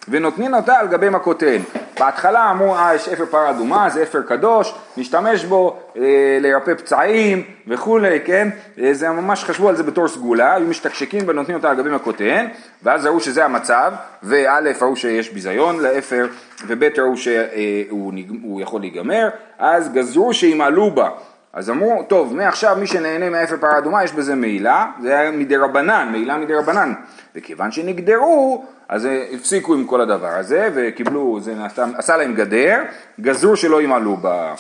ונותנים 0.09 0.55
אותה 0.55 0.79
על 0.79 0.89
גבי 0.89 1.09
מכותיהן. 1.09 1.63
בהתחלה 1.99 2.51
אמרו, 2.51 2.75
אה, 2.75 2.95
יש 2.95 3.09
אפר 3.09 3.27
פרה 3.27 3.51
אדומה, 3.51 3.91
זה 3.91 4.03
אפר 4.03 4.23
קדוש, 4.23 4.75
נשתמש 4.97 5.45
בו 5.45 5.77
אה, 5.97 6.39
לרפא 6.41 6.75
פצעים 6.75 7.43
וכולי, 7.67 8.21
כן? 8.25 8.49
אה, 8.81 8.95
זה 8.95 9.11
ממש 9.11 9.45
חשבו 9.45 9.69
על 9.69 9.77
זה 9.77 9.83
בתור 9.83 10.09
סגולה, 10.09 10.55
היו 10.55 10.67
משתקשקים 10.67 11.23
ונותנים 11.27 11.57
אותה 11.57 11.71
על 11.71 11.77
גבי 11.77 11.91
מכותיהן, 11.91 12.47
ואז 12.83 13.07
ראו 13.07 13.21
שזה 13.21 13.45
המצב, 13.45 13.93
וא' 14.23 14.59
ראו 14.81 14.97
שיש 14.97 15.31
ביזיון 15.31 15.81
לאפר, 15.81 16.27
וב' 16.67 16.85
ראו 16.99 17.17
שהוא 17.17 18.61
יכול 18.61 18.81
להיגמר, 18.81 19.29
אז 19.59 19.93
גזרו 19.93 20.35
שימעלו 20.35 20.91
בה. 20.91 21.09
אז 21.59 21.71
אמרו, 21.71 22.03
טוב, 22.09 22.37
מעכשיו 22.37 22.77
מי 22.81 22.87
שנהנה 22.87 23.31
מאפר 23.31 23.57
פרה 23.61 23.79
אדומה 23.79 24.05
יש 24.05 24.13
בזה 24.13 24.35
מעילה, 24.35 24.87
זה 25.03 25.19
היה 25.19 25.31
מדי 25.31 25.57
רבנן, 25.57 26.09
מעילה 26.13 26.39
מדי 26.39 26.55
רבנן. 26.55 26.93
וכיוון 27.35 27.73
שנגדרו, 27.73 28.65
אז 28.89 29.09
הפסיקו 29.35 29.75
עם 29.75 29.85
כל 29.85 30.01
הדבר 30.01 30.29
הזה 30.29 30.69
וקיבלו, 30.75 31.39
זה 31.41 31.55
נעשה, 31.55 31.85
עשה 31.97 32.17
להם 32.17 32.35
גדר, 32.35 32.83
גזרו 33.21 33.57
שלא 33.57 33.83
ימעלו 33.83 34.17
ב... 34.23 34.53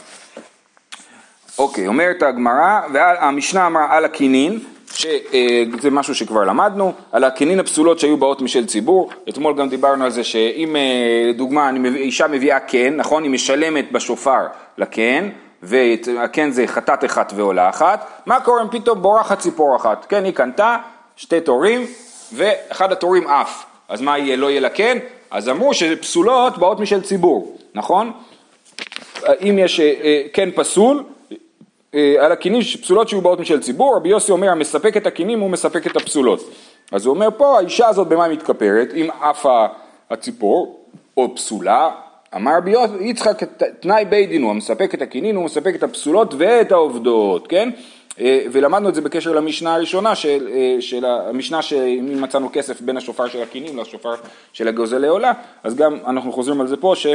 אוקיי, 1.59 1.87
אומרת 1.87 2.23
הגמרא, 2.23 2.81
והמשנה 2.93 3.67
אמרה 3.67 3.97
על 3.97 4.05
הכינין, 4.05 4.59
שזה 4.93 5.19
אה, 5.85 5.91
משהו 5.91 6.15
שכבר 6.15 6.45
למדנו, 6.45 6.93
על 7.13 7.25
הכינין 7.25 7.61
הפסולות 7.61 7.99
שהיו 7.99 8.17
באות 8.17 8.43
משל 8.43 8.67
ציבור, 8.67 9.11
אתמול 9.29 9.55
גם 9.57 9.69
דיברנו 9.69 10.05
על 10.05 10.11
זה 10.11 10.25
שאם 10.25 10.77
אה, 10.77 11.31
לדוגמה 11.31 11.71
אישה 11.97 12.29
מביאה 12.29 12.61
קן, 12.61 12.97
נכון, 12.97 13.23
היא 13.23 13.31
משלמת 13.31 13.93
בשופר 13.93 14.47
לקן, 14.79 15.29
והקן 15.63 16.51
זה 16.51 16.67
חטאת 16.67 17.05
אחת 17.05 17.33
ועולה 17.37 17.69
אחת, 17.69 18.23
מה 18.27 18.41
קורה 18.41 18.63
אם 18.63 18.69
פתאום 18.71 19.03
בורחת 19.03 19.39
ציפור 19.39 19.77
אחת? 19.77 20.07
כן, 20.09 20.25
היא 20.25 20.33
קנתה 20.33 20.77
שתי 21.17 21.41
תורים, 21.41 21.87
ואחד 22.33 22.93
התורים 22.93 23.27
עף. 23.27 23.65
אז 23.89 24.01
מה 24.01 24.19
יהיה, 24.19 24.37
לא 24.37 24.51
יהיה 24.51 24.61
לה 24.61 24.71
כן? 24.71 24.99
אז 25.31 25.49
אמרו 25.49 25.75
שפסולות 25.75 26.59
באות 26.59 26.81
משל 26.81 27.03
ציבור, 27.03 27.57
נכון? 27.75 28.13
אם 29.41 29.59
יש 29.59 29.81
אה, 29.81 29.95
אה, 30.03 30.23
כן 30.33 30.49
פסול, 30.55 31.05
אה, 31.95 32.15
על 32.19 32.33
הכינים 32.33 32.63
פסולות 32.63 33.09
שהיו 33.09 33.21
באות 33.21 33.41
משל 33.41 33.61
ציבור, 33.61 33.97
רבי 33.97 34.09
יוסי 34.09 34.33
אומר 34.33 34.51
המספק 34.51 34.97
את 34.97 35.07
הכינים 35.07 35.41
הוא 35.41 35.51
מספק 35.51 35.87
את 35.87 35.97
הפסולות. 35.97 36.51
אז 36.93 37.07
הוא 37.07 37.15
אומר 37.15 37.29
פה 37.37 37.59
האישה 37.59 37.89
הזאת 37.89 38.09
במה 38.09 38.29
מתכפרת? 38.29 38.89
אם 38.95 39.09
עפה 39.21 39.67
הציפור 40.11 40.81
או 41.17 41.35
פסולה, 41.35 41.91
אמר 42.37 42.53
רבי 42.57 42.73
יצחק 43.01 43.43
תנאי 43.81 44.05
בית 44.05 44.29
דין 44.29 44.43
הוא 44.43 44.51
המספק 44.51 44.95
את 44.95 45.03
הכינין 45.03 45.37
הוא 45.37 45.45
מספק 45.45 45.75
את 45.75 45.83
הפסולות 45.83 46.35
ואת 46.39 46.73
העובדות, 46.73 47.47
כן? 47.47 47.71
אה, 48.21 48.41
ולמדנו 48.53 48.89
את 48.89 48.95
זה 48.95 49.01
בקשר 49.01 49.33
למשנה 49.33 49.75
הראשונה 49.75 50.15
של, 50.15 50.49
אה, 50.53 50.77
של 50.81 51.05
המשנה 51.05 51.63
שאם 51.63 52.23
מצאנו 52.23 52.49
כסף 52.53 52.81
בין 52.81 52.97
השופר 52.97 53.29
של 53.29 53.43
הקינים 53.43 53.79
לשופר 53.79 54.15
של 54.53 54.69
הגוזל 54.69 54.99
לעולה, 54.99 55.33
אז 55.65 55.75
גם 55.75 55.99
אנחנו 56.07 56.33
חוזרים 56.33 56.61
על 56.61 56.67
זה 56.67 56.77
פה 56.77 56.95
ש... 56.97 57.07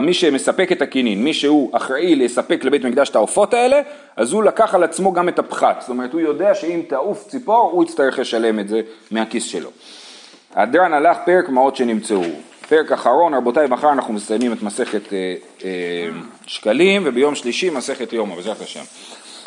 מי 0.00 0.14
שמספק 0.14 0.72
את 0.72 0.82
הכינין, 0.82 1.24
מי 1.24 1.34
שהוא 1.34 1.76
אחראי 1.76 2.16
לספק 2.16 2.64
לבית 2.64 2.84
מקדש 2.84 3.10
את 3.10 3.16
העופות 3.16 3.54
האלה, 3.54 3.80
אז 4.16 4.32
הוא 4.32 4.42
לקח 4.42 4.74
על 4.74 4.84
עצמו 4.84 5.12
גם 5.12 5.28
את 5.28 5.38
הפחת, 5.38 5.80
זאת 5.80 5.88
אומרת 5.90 6.12
הוא 6.12 6.20
יודע 6.20 6.54
שאם 6.54 6.82
תעוף 6.88 7.28
ציפור 7.28 7.70
הוא 7.72 7.84
יצטרך 7.84 8.18
לשלם 8.18 8.60
את 8.60 8.68
זה 8.68 8.80
מהכיס 9.10 9.44
שלו. 9.44 9.70
הדרן 10.56 10.92
הלך 10.92 11.16
פרק 11.24 11.48
מעות 11.48 11.76
שנמצאו. 11.76 12.22
פרק 12.68 12.92
אחרון, 12.92 13.34
רבותיי, 13.34 13.66
מחר 13.66 13.92
אנחנו 13.92 14.14
מסיימים 14.14 14.52
את 14.52 14.62
מסכת 14.62 15.12
אה, 15.12 15.34
אה, 15.64 16.08
שקלים, 16.46 17.02
וביום 17.04 17.34
שלישי 17.34 17.70
מסכת 17.70 18.12
יומא, 18.12 18.34
בעזרת 18.34 18.60
השם. 18.60 18.80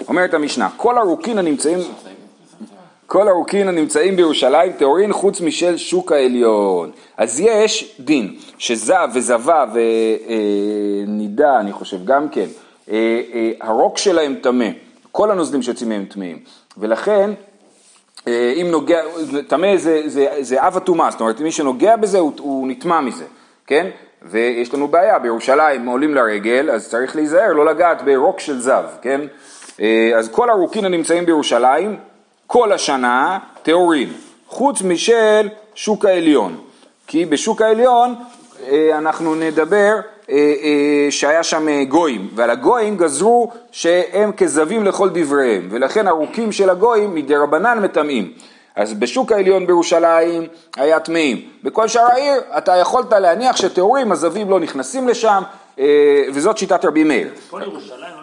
אומרת 0.07 0.33
המשנה, 0.33 0.69
כל 0.77 0.97
הרוקין 0.97 1.37
הנמצאים, 1.37 1.79
כל 3.07 3.27
הרוקין 3.27 3.67
הנמצאים 3.67 4.15
בירושלים 4.15 4.73
טהורין 4.73 5.13
חוץ 5.13 5.41
משל 5.41 5.77
שוק 5.77 6.11
העליון. 6.11 6.91
אז 7.17 7.39
יש 7.39 7.95
דין 7.99 8.35
שזב 8.57 9.09
וזבה 9.13 9.65
ונידה, 11.07 11.53
אה, 11.53 11.59
אני 11.59 11.71
חושב 11.71 12.05
גם 12.05 12.29
כן, 12.29 12.47
אה, 12.91 13.21
אה, 13.33 13.51
הרוק 13.61 13.97
שלהם 13.97 14.35
טמא, 14.41 14.69
כל 15.11 15.31
הנוזלים 15.31 15.61
שיוצאים 15.61 15.89
מהם 15.89 16.05
טמאים, 16.05 16.39
ולכן 16.77 17.31
אם 18.27 18.67
נוגע, 18.71 19.01
טמא 19.47 19.77
זה, 19.77 20.01
זה, 20.05 20.27
זה 20.39 20.67
אב 20.67 20.77
הטומאה, 20.77 21.11
זאת 21.11 21.21
אומרת 21.21 21.39
מי 21.39 21.51
שנוגע 21.51 21.95
בזה 21.95 22.19
הוא, 22.19 22.31
הוא 22.39 22.67
נטמע 22.67 23.01
מזה, 23.01 23.25
כן? 23.67 23.87
ויש 24.21 24.73
לנו 24.73 24.87
בעיה, 24.87 25.19
בירושלים 25.19 25.85
עולים 25.85 26.15
לרגל, 26.15 26.71
אז 26.71 26.89
צריך 26.89 27.15
להיזהר 27.15 27.53
לא 27.53 27.65
לגעת 27.65 28.01
ברוק 28.01 28.39
של 28.39 28.59
זב, 28.59 28.83
כן? 29.01 29.21
אה, 29.81 30.11
אז 30.17 30.29
כל 30.29 30.49
הרוקין 30.49 30.85
הנמצאים 30.85 31.25
בירושלים, 31.25 31.97
כל 32.47 32.71
השנה 32.71 33.39
טהורים, 33.63 34.13
חוץ 34.47 34.81
משל 34.81 35.49
שוק 35.75 36.05
העליון, 36.05 36.57
כי 37.07 37.25
בשוק 37.25 37.61
העליון 37.61 38.15
אה, 38.15 38.38
אנחנו 38.97 39.35
נדבר 39.35 39.95
אה, 40.29 40.35
אה, 40.35 41.11
שהיה 41.11 41.43
שם 41.43 41.83
גויים, 41.83 42.29
ועל 42.35 42.49
הגויים 42.49 42.97
גזרו 42.97 43.51
שהם 43.71 44.31
כזבים 44.31 44.83
לכל 44.83 45.09
דבריהם, 45.13 45.67
ולכן 45.71 46.07
הרוקים 46.07 46.51
של 46.51 46.69
הגויים 46.69 47.15
מדי 47.15 47.35
רבנן 47.35 47.79
מטמאים. 47.79 48.33
אז 48.75 48.93
בשוק 48.93 49.31
העליון 49.31 49.67
בירושלים 49.67 50.47
היה 50.75 50.99
טמאים. 50.99 51.49
בכל 51.63 51.87
שאר 51.87 52.05
העיר 52.11 52.41
אתה 52.57 52.77
יכולת 52.77 53.13
להניח 53.13 53.55
שטהורים, 53.55 54.11
הזבים 54.11 54.49
לא 54.49 54.59
נכנסים 54.59 55.07
לשם, 55.07 55.43
וזאת 56.33 56.57
שיטת 56.57 56.85
רבי 56.85 57.03
מאיר. 57.03 57.29
כל 57.49 57.61
ירושלים 57.61 58.18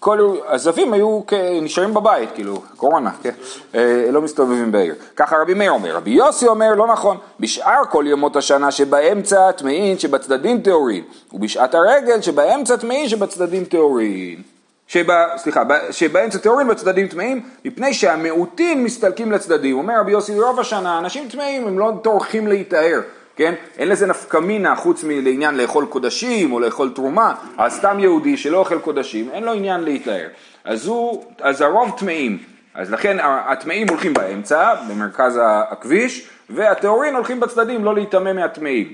כל 0.00 0.36
הזבים 0.46 0.92
היו 0.92 1.20
נשארים 1.62 1.94
בבית, 1.94 2.28
כאילו, 2.34 2.62
קורונה, 2.76 3.10
כן, 3.22 3.34
אה, 3.74 4.06
לא 4.10 4.22
מסתובבים 4.22 4.72
בעיר. 4.72 4.94
ככה 5.16 5.36
רבי 5.36 5.54
מאיר 5.54 5.70
אומר. 5.70 5.96
רבי 5.96 6.10
יוסי 6.10 6.46
אומר, 6.46 6.74
לא 6.74 6.86
נכון, 6.86 7.16
בשאר 7.40 7.82
כל 7.90 8.04
ימות 8.08 8.36
השנה 8.36 8.70
שבאמצע 8.70 9.52
טמאין 9.52 9.98
שבצדדים 9.98 10.60
טהורין, 10.60 11.04
ובשעת 11.32 11.74
הרגל 11.74 12.22
שבאמצע 12.22 12.76
טמאין 12.76 13.08
שבצדדים 13.08 13.64
טהורין. 13.64 14.42
שבה, 14.86 15.24
סליחה, 15.36 15.62
שבאמצע 15.90 16.38
טהורין 16.38 16.68
בצדדים 16.68 17.08
טמאים, 17.08 17.42
מפני 17.64 17.94
שהמיעוטים 17.94 18.84
מסתלקים 18.84 19.32
לצדדים. 19.32 19.78
אומר 19.78 19.94
רבי 20.00 20.12
יוסי, 20.12 20.40
רוב 20.40 20.60
השנה 20.60 20.98
אנשים 20.98 21.28
טמאים, 21.28 21.66
הם 21.66 21.78
לא 21.78 21.92
טורחים 22.02 22.46
להיטהר. 22.46 23.00
כן? 23.38 23.54
אין 23.78 23.88
לזה 23.88 24.06
נפקא 24.06 24.36
מינה 24.36 24.76
חוץ 24.76 25.04
מלעניין 25.04 25.56
לאכול 25.56 25.86
קודשים 25.86 26.52
או 26.52 26.60
לאכול 26.60 26.90
תרומה, 26.94 27.34
אז 27.58 27.72
סתם 27.72 28.00
יהודי 28.00 28.36
שלא 28.36 28.58
אוכל 28.58 28.78
קודשים, 28.78 29.30
אין 29.32 29.44
לו 29.44 29.52
עניין 29.52 29.80
להתאר. 29.80 30.28
אז, 30.64 30.86
הוא, 30.86 31.24
אז 31.40 31.60
הרוב 31.60 31.94
טמאים, 31.98 32.38
אז 32.74 32.92
לכן 32.92 33.16
הטמאים 33.22 33.88
הולכים 33.88 34.14
באמצע, 34.14 34.74
במרכז 34.88 35.40
הכביש, 35.42 36.28
והטהורין 36.50 37.14
הולכים 37.14 37.40
בצדדים, 37.40 37.84
לא 37.84 37.94
להיטמא 37.94 38.32
מהטמאים. 38.32 38.92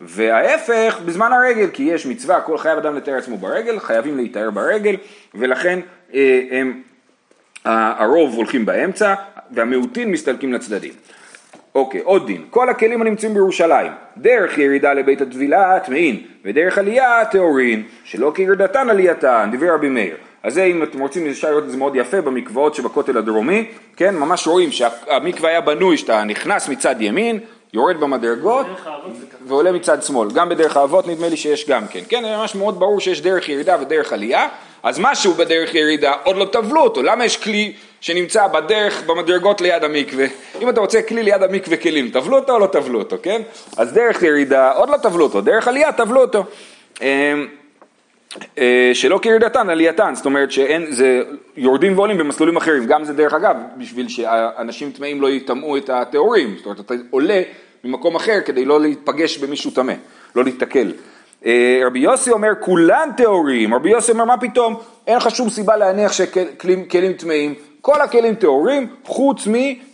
וההפך 0.00 0.98
בזמן 1.04 1.32
הרגל, 1.32 1.68
כי 1.72 1.82
יש 1.82 2.06
מצווה, 2.06 2.40
כל 2.40 2.58
חייב 2.58 2.78
אדם 2.78 2.96
לתאר 2.96 3.14
עצמו 3.14 3.38
ברגל, 3.38 3.78
חייבים 3.78 4.16
להתאר 4.16 4.50
ברגל, 4.50 4.96
ולכן 5.34 5.80
אה, 6.14 6.40
הם, 6.50 6.82
הרוב 7.64 8.34
הולכים 8.34 8.66
באמצע, 8.66 9.14
והמיעוטים 9.50 10.12
מסתלקים 10.12 10.52
לצדדים. 10.52 10.92
אוקיי, 11.76 12.00
עוד 12.04 12.26
דין, 12.26 12.44
כל 12.50 12.68
הכלים 12.68 13.00
הנמצאים 13.02 13.34
בירושלים, 13.34 13.92
דרך 14.16 14.58
ירידה 14.58 14.92
לבית 14.92 15.20
הטבילה 15.20 15.80
טמאין, 15.80 16.22
ודרך 16.44 16.78
עלייה 16.78 17.24
טהורין, 17.24 17.82
שלא 18.04 18.32
כירידתן 18.34 18.90
עלייתן, 18.90 19.50
דברי 19.52 19.70
רבי 19.70 19.88
מאיר. 19.88 20.16
אז 20.42 20.54
זה 20.54 20.64
אם 20.64 20.82
אתם 20.82 21.00
רוצים 21.00 21.26
אפשר 21.26 21.50
לראות 21.50 21.64
את 21.64 21.70
זה 21.70 21.76
מאוד 21.76 21.96
יפה 21.96 22.20
במקוואות 22.20 22.74
שבכותל 22.74 23.18
הדרומי, 23.18 23.68
כן, 23.96 24.14
ממש 24.14 24.46
רואים 24.46 24.72
שהמקווה 24.72 25.50
היה 25.50 25.60
בנוי 25.60 25.96
שאתה 25.96 26.24
נכנס 26.24 26.68
מצד 26.68 26.94
ימין, 27.00 27.38
יורד 27.72 28.00
במדרגות 28.00 28.66
ועולה 29.46 29.72
מצד 29.72 30.02
שמאל, 30.02 30.30
גם 30.30 30.48
בדרך 30.48 30.76
האבות 30.76 31.06
נדמה 31.06 31.28
לי 31.28 31.36
שיש 31.36 31.68
גם 31.68 31.86
כן, 31.86 32.00
כן, 32.08 32.22
זה 32.22 32.36
ממש 32.36 32.54
מאוד 32.54 32.78
ברור 32.78 33.00
שיש 33.00 33.20
דרך 33.20 33.48
ירידה 33.48 33.76
ודרך 33.80 34.12
עלייה, 34.12 34.48
אז 34.86 34.98
משהו 34.98 35.34
בדרך 35.34 35.74
ירידה 35.74 36.12
עוד 36.24 36.36
לא 36.36 36.44
טבלו 36.44 36.80
אותו, 36.80 37.02
למה 37.02 37.24
יש 37.24 37.36
כלי 37.36 37.72
שנמצא 38.00 38.46
בדרך, 38.46 39.02
במדרגות 39.06 39.60
ליד 39.60 39.84
המקווה. 39.84 40.26
אם 40.62 40.68
אתה 40.68 40.80
רוצה 40.80 41.02
כלי 41.02 41.22
ליד 41.22 41.42
המקווה 41.42 41.76
כלים, 41.76 42.10
טבלו 42.10 42.36
אותו 42.36 42.52
או 42.52 42.58
לא 42.58 42.66
טבלו 42.66 42.98
אותו, 42.98 43.16
כן? 43.22 43.42
אז 43.76 43.92
דרך 43.92 44.22
ירידה, 44.22 44.72
עוד 44.72 44.88
לא 44.88 44.96
טבלו 44.96 45.24
אותו, 45.24 45.40
דרך 45.40 45.68
עלייה 45.68 45.92
טבלו 45.92 46.20
אותו. 46.20 46.44
אמ, 47.02 47.46
אה, 48.58 48.90
שלא 48.94 49.18
כירידתן, 49.22 49.70
עלייתן, 49.70 50.14
זאת 50.14 50.26
אומרת 50.26 50.52
שאין, 50.52 50.86
זה 50.90 51.22
יורדים 51.56 51.98
ועולים 51.98 52.18
במסלולים 52.18 52.56
אחרים, 52.56 52.86
גם 52.86 53.04
זה 53.04 53.12
דרך 53.12 53.34
אגב, 53.34 53.56
בשביל 53.76 54.08
שאנשים 54.08 54.90
טמאים 54.90 55.22
לא 55.22 55.30
יטמאו 55.30 55.76
את 55.76 55.90
הטהורים, 55.90 56.54
זאת 56.56 56.66
אומרת 56.66 56.80
אתה 56.80 56.94
עולה 57.10 57.42
ממקום 57.84 58.16
אחר 58.16 58.40
כדי 58.44 58.64
לא 58.64 58.80
להיפגש 58.80 59.38
במישהו 59.38 59.70
טמא, 59.70 59.94
לא 60.36 60.44
להתקל. 60.44 60.92
אה, 61.44 61.80
רבי 61.86 61.98
יוסי 61.98 62.30
אומר 62.30 62.50
כולן 62.60 63.08
טהורים, 63.16 63.74
רבי 63.74 63.90
יוסי 63.90 64.12
אומר 64.12 64.24
מה 64.24 64.36
פתאום, 64.36 64.76
אין 65.06 65.16
לך 65.16 65.30
שום 65.30 65.50
סיבה 65.50 65.76
להניח 65.76 66.12
שכלים 66.12 67.12
טמאים, 67.18 67.54
כל 67.80 68.00
הכלים 68.00 68.34
טהורים 68.34 68.86
חוץ 69.04 69.46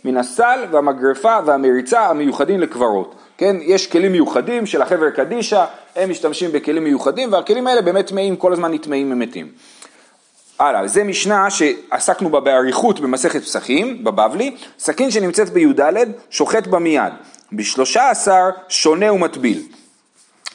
מן 0.05 0.17
הסל 0.17 0.65
והמגרפה 0.71 1.37
והמריצה 1.45 2.09
המיוחדים 2.09 2.59
לקברות. 2.59 3.15
כן, 3.37 3.55
יש 3.61 3.87
כלים 3.87 4.11
מיוחדים 4.11 4.65
של 4.65 4.81
החבר 4.81 5.09
קדישא, 5.09 5.65
הם 5.95 6.09
משתמשים 6.09 6.51
בכלים 6.51 6.83
מיוחדים 6.83 7.33
והכלים 7.33 7.67
האלה 7.67 7.81
באמת 7.81 8.07
טמאים, 8.07 8.35
כל 8.35 8.53
הזמן 8.53 8.73
נטמאים 8.73 9.09
ממתים. 9.09 9.47
הלאה, 10.59 10.87
זה 10.87 11.03
משנה 11.03 11.49
שעסקנו 11.49 12.29
בה 12.29 12.39
באריכות 12.39 12.99
במסכת 12.99 13.41
פסחים, 13.41 14.03
בבבלי, 14.03 14.55
סכין 14.79 15.11
שנמצאת 15.11 15.49
בי"ד, 15.49 15.93
שוחט 16.29 16.67
בה 16.67 16.79
מיד, 16.79 17.13
בשלושה 17.53 18.09
עשר 18.09 18.49
שונה 18.69 19.13
ומטביל. 19.13 19.61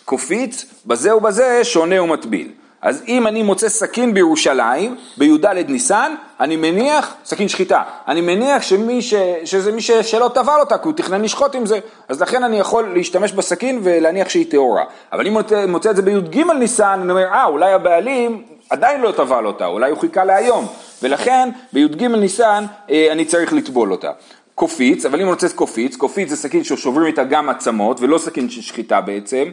קופיץ, 0.09 0.65
בזה 0.87 1.17
ובזה 1.17 1.61
שונה 1.65 2.03
ומטביל. 2.03 2.49
אז 2.83 3.03
אם 3.09 3.27
אני 3.27 3.43
מוצא 3.43 3.69
סכין 3.69 4.15
בירושלים, 4.15 4.97
בי"ד 5.17 5.47
ניסן, 5.47 6.15
אני 6.41 6.57
מניח, 6.57 7.15
סכין 7.25 7.49
שחיטה, 7.49 7.83
אני 8.09 8.21
מניח 8.21 8.63
שמי 8.63 9.03
ש, 9.03 9.15
שזה 9.45 9.73
מי 9.73 9.81
ש, 9.81 9.91
שלא 9.91 10.31
טבל 10.35 10.57
אותה, 10.61 10.79
כי 10.79 10.85
הוא 10.85 10.93
תכנן 10.93 11.23
לשחוט 11.23 11.55
עם 11.55 11.67
זה, 11.67 11.79
אז 12.09 12.23
לכן 12.23 12.45
אני 12.45 12.59
יכול 12.59 12.93
להשתמש 12.95 13.33
בסכין 13.33 13.81
ולהניח 13.83 14.29
שהיא 14.29 14.51
טהורה. 14.51 14.85
אבל 15.13 15.27
אם 15.27 15.33
מוצא, 15.33 15.67
מוצא 15.67 15.91
את 15.91 15.97
זה 15.97 16.03
בי"ג 16.03 16.43
ניסן, 16.59 17.01
אני 17.03 17.11
אומר, 17.11 17.27
אה, 17.27 17.45
אולי 17.45 17.73
הבעלים 17.73 18.43
עדיין 18.71 19.01
לא 19.01 19.13
טבל 19.13 19.47
אותה, 19.47 19.67
אולי 19.67 19.91
הוא 19.91 19.99
חיכה 19.99 20.25
להיום, 20.25 20.67
ולכן 21.03 21.49
בי"ג 21.73 22.05
ניסן 22.05 22.65
אה, 22.91 23.09
אני 23.13 23.25
צריך 23.25 23.53
לטבול 23.53 23.93
אותה. 23.93 24.11
קופיץ, 24.59 25.07
אבל 25.07 25.15
אם 25.15 25.25
אני 25.25 25.31
מוצא 25.31 25.49
קופיץ, 25.49 25.97
קופיץ 25.97 26.29
זה 26.31 26.37
סכין 26.37 26.65
ששוברים 26.65 27.07
איתה 27.07 27.25
גם 27.25 27.49
עצמות, 27.49 28.01
ולא 28.01 28.19
סכין 28.19 28.51
של 28.51 28.63
שחיטה 28.63 29.01
בעצם, 29.01 29.45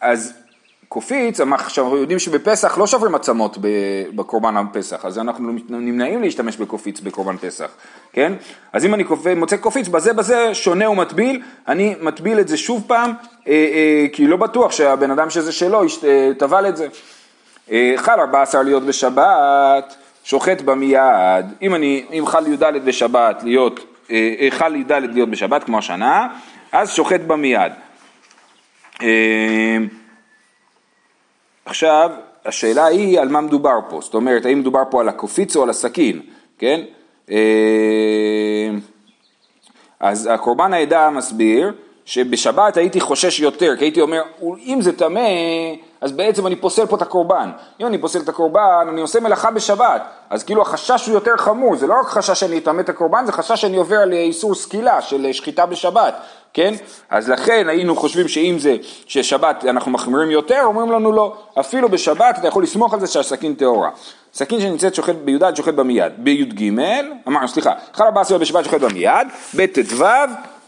אז 0.00 0.34
קופיץ, 0.94 1.40
אנחנו 1.40 1.96
יודעים 1.96 2.18
שבפסח 2.18 2.78
לא 2.78 2.86
שוברים 2.86 3.14
עצמות 3.14 3.58
בקורבן 4.14 4.56
הפסח, 4.56 5.04
אז 5.04 5.18
אנחנו 5.18 5.52
נמנעים 5.68 6.22
להשתמש 6.22 6.56
בקופיץ 6.56 7.00
בקורבן 7.00 7.36
פסח, 7.36 7.70
כן? 8.12 8.32
אז 8.72 8.84
אם 8.84 8.94
אני 8.94 9.04
מוצא 9.36 9.56
קופיץ 9.56 9.88
בזה 9.88 10.12
בזה 10.12 10.54
שונה 10.54 10.90
ומטביל, 10.90 11.42
אני 11.68 11.94
מטביל 12.00 12.40
את 12.40 12.48
זה 12.48 12.56
שוב 12.56 12.84
פעם, 12.86 13.10
אה, 13.10 13.52
אה, 13.52 14.06
כי 14.12 14.26
לא 14.26 14.36
בטוח 14.36 14.72
שהבן 14.72 15.10
אדם 15.10 15.30
שזה 15.30 15.52
שלו 15.52 15.82
אה, 16.04 16.30
טבל 16.38 16.68
את 16.68 16.76
זה. 16.76 16.88
אה, 17.70 17.94
חל 17.96 18.20
14 18.20 18.62
להיות 18.62 18.82
בשבת, 18.82 19.94
שוחט 20.24 20.60
בה 20.60 20.74
מיד, 20.74 21.46
אם 21.62 21.74
אני, 21.74 22.04
אם 22.12 22.26
חל 22.26 22.46
י"ד 22.46 22.64
בשבת 22.84 23.42
להיות, 23.42 23.80
אה, 24.10 24.34
אה 24.40 24.48
חל 24.50 24.76
י"ד 24.76 24.92
להיות 24.92 25.30
בשבת 25.30 25.64
כמו 25.64 25.78
השנה, 25.78 26.28
אז 26.72 26.90
שוחט 26.92 27.20
בה 27.20 27.36
מיד. 27.36 27.72
אה, 29.02 29.76
עכשיו, 31.64 32.10
השאלה 32.44 32.86
היא 32.86 33.20
על 33.20 33.28
מה 33.28 33.40
מדובר 33.40 33.78
פה, 33.88 34.00
זאת 34.00 34.14
אומרת, 34.14 34.46
האם 34.46 34.58
מדובר 34.58 34.82
פה 34.90 35.00
על 35.00 35.08
הקופיץ 35.08 35.56
או 35.56 35.62
על 35.62 35.70
הסכין, 35.70 36.22
כן? 36.58 36.80
אה, 37.30 38.70
אז 40.00 40.28
הקורבן 40.32 40.72
העדה 40.72 41.10
מסביר 41.10 41.72
שבשבת 42.04 42.76
הייתי 42.76 43.00
חושש 43.00 43.40
יותר, 43.40 43.76
כי 43.78 43.84
הייתי 43.84 44.00
אומר, 44.00 44.22
אם 44.42 44.78
זה 44.80 44.96
טמא, 44.96 45.20
אז 46.00 46.12
בעצם 46.12 46.46
אני 46.46 46.56
פוסל 46.56 46.86
פה 46.86 46.96
את 46.96 47.02
הקורבן. 47.02 47.50
אם 47.80 47.86
אני 47.86 47.98
פוסל 47.98 48.20
את 48.20 48.28
הקורבן, 48.28 48.86
אני 48.88 49.00
עושה 49.00 49.20
מלאכה 49.20 49.50
בשבת. 49.50 50.02
אז 50.30 50.44
כאילו 50.44 50.62
החשש 50.62 51.06
הוא 51.06 51.14
יותר 51.14 51.36
חמור, 51.36 51.76
זה 51.76 51.86
לא 51.86 51.94
רק 52.00 52.06
חשש 52.06 52.40
שאני 52.40 52.58
אטמא 52.58 52.80
את 52.80 52.88
הקורבן, 52.88 53.26
זה 53.26 53.32
חשש 53.32 53.60
שאני 53.60 53.76
עובר 53.76 53.96
על 53.96 54.12
איסור 54.12 54.54
סקילה 54.54 55.02
של 55.02 55.32
שחיטה 55.32 55.66
בשבת, 55.66 56.14
כן? 56.52 56.74
אז 57.10 57.28
לכן 57.28 57.68
היינו 57.68 57.96
חושבים 57.96 58.28
שאם 58.28 58.56
זה 58.58 58.76
ששבת 59.06 59.64
אנחנו 59.64 59.90
מחמירים 59.90 60.30
יותר, 60.30 60.60
אומרים 60.64 60.92
לנו 60.92 61.12
לא, 61.12 61.36
אפילו 61.60 61.88
בשבת 61.88 62.38
אתה 62.38 62.48
יכול 62.48 62.62
לסמוך 62.62 62.94
על 62.94 63.00
זה 63.00 63.06
שהסכין 63.06 63.54
טהורה. 63.54 63.90
סכין 64.34 64.60
שנמצאת 64.60 64.94
שוחט 64.94 65.14
בי"ד 65.14 65.56
שוחט 65.56 65.74
במיד. 65.74 66.12
בי"ג, 66.18 66.80
אמרנו 67.28 67.48
סליחה, 67.48 67.72
ארבעה 68.00 68.24
סיבות 68.24 68.40
בשבת 68.40 68.64
שוחט 68.64 68.80
במיד, 68.80 69.28
בט"ו 69.54 70.04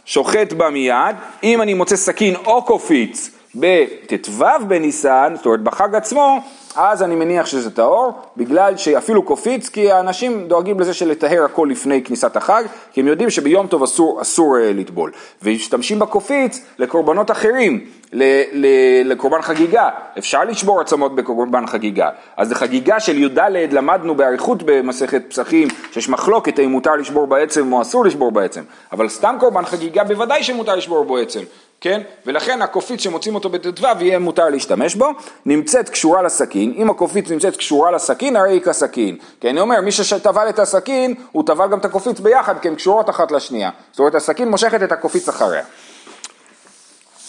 שוחט 0.07 0.53
במיד, 0.53 1.17
אם 1.43 1.63
אני 1.63 1.75
מוצא 1.75 1.97
סכין 1.97 2.37
או 2.37 2.63
קופיץ 2.65 3.31
בט"ו 3.61 4.45
בניסן, 4.69 5.33
זאת 5.37 5.47
אומרת 5.47 5.61
בחג 5.61 5.95
עצמו, 5.95 6.41
אז 6.77 7.03
אני 7.03 7.15
מניח 7.15 7.47
שזה 7.47 7.71
טהור, 7.71 8.13
בגלל 8.37 8.77
שאפילו 8.77 9.23
קופיץ, 9.23 9.69
כי 9.69 9.93
האנשים 9.93 10.49
דואגים 10.49 10.81
לזה 10.81 10.95
של 10.95 11.09
לטהר 11.09 11.45
הכל 11.45 11.69
לפני 11.71 12.03
כניסת 12.03 12.37
החג, 12.37 12.63
כי 12.93 13.01
הם 13.01 13.07
יודעים 13.07 13.31
שביום 13.31 13.67
טוב 13.67 13.83
אסור, 13.83 14.23
אסור 14.23 14.57
uh, 14.57 14.61
לטבול. 14.61 15.13
ומשתמשים 15.43 15.99
בקופיץ 15.99 16.65
לקורבנות 16.79 17.31
אחרים, 17.31 17.85
ל, 18.13 18.23
ל, 18.53 18.67
לקורבן 19.05 19.43
חגיגה. 19.43 19.89
אפשר 20.19 20.45
לשבור 20.45 20.81
עצמות 20.81 21.15
בקורבן 21.15 21.67
חגיגה. 21.67 22.11
אז 22.37 22.53
לחגיגה 22.53 23.01
של 23.01 23.19
י"ד 23.19 23.41
למדנו 23.73 24.15
באריכות 24.15 24.63
במסכת 24.63 25.23
פסחים, 25.29 25.69
שיש 25.93 26.09
מחלוקת 26.09 26.59
האם 26.59 26.71
מותר 26.71 26.97
לשבור 26.97 27.27
בעצם 27.27 27.73
או 27.73 27.83
אסור 27.83 28.05
לשבור 28.05 28.33
בעצם. 28.33 28.63
אבל 28.93 29.09
סתם 29.09 29.37
קורבן 29.41 29.65
חגיגה 29.65 30.05
בוודאי 30.05 30.43
שמותר 30.43 30.77
לשבור 30.77 31.05
בו 31.05 31.17
עצם. 31.19 31.41
כן? 31.87 32.01
ולכן 32.27 32.63
הקופית 32.63 33.01
שמוצאים 33.01 33.35
אותו 33.35 33.49
בט"ו 33.49 33.87
יהיה 34.01 34.19
מותר 34.19 34.49
להשתמש 34.49 34.95
בו, 34.95 35.07
נמצאת 35.47 35.89
קשורה 35.89 36.23
לסכין, 36.23 36.75
אם 36.77 36.91
הקופית 36.91 37.31
נמצאת 37.31 37.57
קשורה 37.57 37.91
לסכין 37.91 38.37
הרי 38.37 38.53
היא 38.53 38.61
כסכין, 38.61 39.17
כי 39.41 39.51
אני 39.51 39.61
אומר 39.61 39.81
מי 39.81 39.93
שטבל 39.93 40.49
את 40.49 40.59
הסכין 40.59 41.15
הוא 41.33 41.47
טבל 41.47 41.69
גם 41.69 41.79
את 41.79 41.85
הקופיץ 41.85 42.21
ביחד 42.21 42.59
כי 42.59 42.69
הן 42.69 42.75
קשורות 42.75 43.11
אחת 43.11 43.31
לשנייה, 43.31 43.71
זאת 43.91 43.99
אומרת 43.99 44.15
הסכין 44.15 44.49
מושכת 44.49 44.83
את 44.83 44.93
הקופיץ 44.93 45.29
אחריה. 45.29 45.63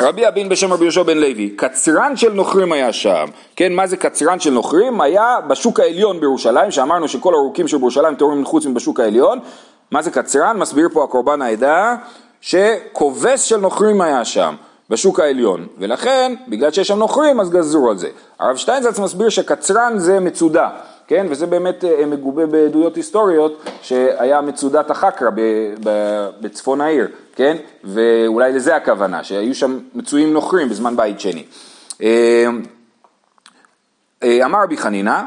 רבי 0.01 0.27
אבין 0.27 0.49
בשם 0.49 0.73
רבי 0.73 0.83
יהושע 0.83 1.03
בן 1.03 1.17
לוי, 1.17 1.49
קצרן 1.49 2.17
של 2.17 2.33
נוכרים 2.33 2.71
היה 2.71 2.93
שם, 2.93 3.25
כן, 3.55 3.73
מה 3.73 3.87
זה 3.87 3.97
קצרן 3.97 4.39
של 4.39 4.51
נוכרים? 4.51 5.01
היה 5.01 5.37
בשוק 5.47 5.79
העליון 5.79 6.19
בירושלים, 6.19 6.71
שאמרנו 6.71 7.07
שכל 7.07 7.33
הרוקים 7.33 7.67
של 7.67 7.77
בירושלים 7.77 8.15
טהורים 8.15 8.45
חוץ 8.45 8.65
מבשוק 8.65 8.99
העליון, 8.99 9.39
מה 9.91 10.01
זה 10.01 10.11
קצרן? 10.11 10.57
מסביר 10.57 10.89
פה 10.93 11.03
הקורבן 11.03 11.41
העדה, 11.41 11.95
שכובס 12.47 13.43
של 13.43 13.57
נוכרים 13.57 14.01
היה 14.01 14.25
שם. 14.25 14.55
בשוק 14.89 15.19
העליון, 15.19 15.67
ולכן, 15.77 16.33
בגלל 16.47 16.71
שיש 16.71 16.87
שם 16.87 16.97
נוכרים, 16.97 17.39
אז 17.39 17.49
גזרו 17.49 17.89
על 17.89 17.97
זה. 17.97 18.09
הרב 18.39 18.55
שטיינזלץ 18.55 18.99
מסביר 18.99 19.29
שקצרן 19.29 19.93
זה 19.97 20.19
מצודה, 20.19 20.69
כן, 21.07 21.27
וזה 21.29 21.45
באמת 21.45 21.83
אה, 21.83 22.05
מגובה 22.05 22.45
בעדויות 22.45 22.95
היסטוריות, 22.95 23.63
שהיה 23.81 24.41
מצודת 24.41 24.91
החקרא 24.91 25.29
בצפון 26.41 26.81
העיר, 26.81 27.07
כן, 27.35 27.57
ואולי 27.83 28.53
לזה 28.53 28.75
הכוונה, 28.75 29.23
שהיו 29.23 29.55
שם 29.55 29.79
מצויים 29.95 30.33
נוכרים 30.33 30.69
בזמן 30.69 30.95
בית 30.95 31.19
שני. 31.19 31.43
אה, 32.01 32.45
אה, 34.23 34.45
אמר 34.45 34.63
רבי 34.63 34.77
חנינא, 34.77 35.21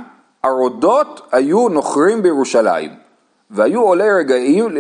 הרודות 0.44 1.20
היו 1.32 1.68
נוכרים 1.68 2.22
בירושלים. 2.22 2.99
והיו 3.50 3.80
עולי 3.80 4.10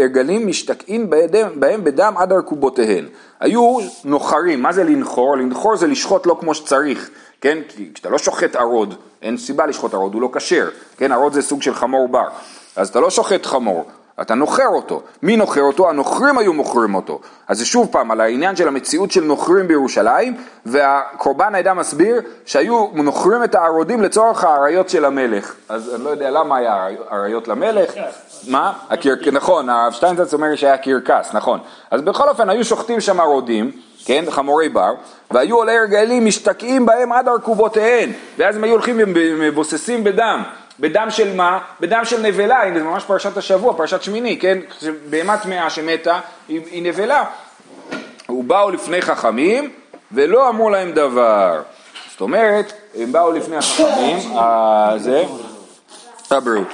רגלים 0.00 0.46
משתקעים 0.46 1.10
בהם 1.54 1.84
בדם 1.84 2.14
עד 2.16 2.32
ארכובותיהן. 2.32 3.04
היו 3.40 3.78
נוחרים, 4.04 4.62
מה 4.62 4.72
זה 4.72 4.84
לנחור? 4.84 5.36
לנחור 5.36 5.76
זה 5.76 5.86
לשחוט 5.86 6.26
לא 6.26 6.36
כמו 6.40 6.54
שצריך, 6.54 7.10
כן? 7.40 7.58
כי 7.68 7.90
כשאתה 7.94 8.10
לא 8.10 8.18
שוחט 8.18 8.56
ערוד, 8.56 8.94
אין 9.22 9.36
סיבה 9.36 9.66
לשחוט 9.66 9.94
ערוד, 9.94 10.14
הוא 10.14 10.22
לא 10.22 10.30
כשר, 10.32 10.68
כן? 10.96 11.12
ערוד 11.12 11.32
זה 11.32 11.42
סוג 11.42 11.62
של 11.62 11.74
חמור 11.74 12.08
בר. 12.08 12.28
אז 12.76 12.88
אתה 12.88 13.00
לא 13.00 13.10
שוחט 13.10 13.46
חמור, 13.46 13.84
אתה 14.20 14.34
נוחר 14.34 14.68
אותו. 14.68 15.02
מי 15.22 15.36
נוחר 15.36 15.62
אותו? 15.62 15.88
הנוכרים 15.88 16.38
היו 16.38 16.52
מוכרים 16.52 16.94
אותו. 16.94 17.20
אז 17.48 17.58
זה 17.58 17.66
שוב 17.66 17.88
פעם 17.92 18.10
על 18.10 18.20
העניין 18.20 18.56
של 18.56 18.68
המציאות 18.68 19.10
של 19.10 19.24
נוכרים 19.24 19.68
בירושלים, 19.68 20.36
והקורבן 20.66 21.54
העדה 21.54 21.74
מסביר 21.74 22.20
שהיו 22.46 22.86
נוכרים 22.94 23.44
את 23.44 23.54
הערודים 23.54 24.02
לצורך 24.02 24.44
האריות 24.44 24.88
של 24.88 25.04
המלך. 25.04 25.54
אז 25.68 25.94
אני 25.94 26.04
לא 26.04 26.10
יודע 26.10 26.30
למה 26.30 26.56
היה 26.56 26.86
אריות 27.12 27.48
למלך. 27.48 27.92
מה? 28.48 28.72
הקרק... 28.90 29.28
נכון, 29.28 29.68
הרב 29.68 29.92
שטיינזץ 29.92 30.34
אומר 30.34 30.56
שהיה 30.56 30.76
קרקס, 30.76 31.34
נכון. 31.34 31.60
אז 31.90 32.00
בכל 32.00 32.28
אופן 32.28 32.50
היו 32.50 32.64
שוחטים 32.64 33.00
שם 33.00 33.20
ערודים, 33.20 33.70
כן, 34.04 34.24
חמורי 34.30 34.68
בר, 34.68 34.94
והיו 35.30 35.56
עולי 35.56 35.78
הרגלים 35.78 36.26
משתקעים 36.26 36.86
בהם 36.86 37.12
עד 37.12 37.28
ארכובותיהן, 37.28 38.12
ואז 38.38 38.56
הם 38.56 38.64
היו 38.64 38.72
הולכים 38.72 38.96
ומבוססים 38.98 40.04
בדם. 40.04 40.42
בדם 40.80 41.06
של 41.10 41.36
מה? 41.36 41.58
בדם 41.80 42.00
של 42.04 42.20
נבלה, 42.20 42.62
הנה 42.62 42.78
זה 42.78 42.84
ממש 42.84 43.04
פרשת 43.04 43.36
השבוע, 43.36 43.76
פרשת 43.76 44.02
שמיני, 44.02 44.38
כן? 44.38 44.58
בהמה 45.10 45.38
טמאה 45.38 45.70
שמתה, 45.70 46.20
היא, 46.48 46.60
היא 46.70 46.82
נבלה. 46.82 47.24
ובאו 48.28 48.70
לפני 48.70 49.02
חכמים 49.02 49.70
ולא 50.12 50.48
אמרו 50.48 50.70
להם 50.70 50.92
דבר. 50.92 51.62
זאת 52.10 52.20
אומרת, 52.20 52.72
הם 52.98 53.12
באו 53.12 53.32
לפני 53.32 53.56
החכמים, 53.56 54.18
אה, 54.36 54.92
זה, 54.96 55.24
הבריאות. 56.30 56.68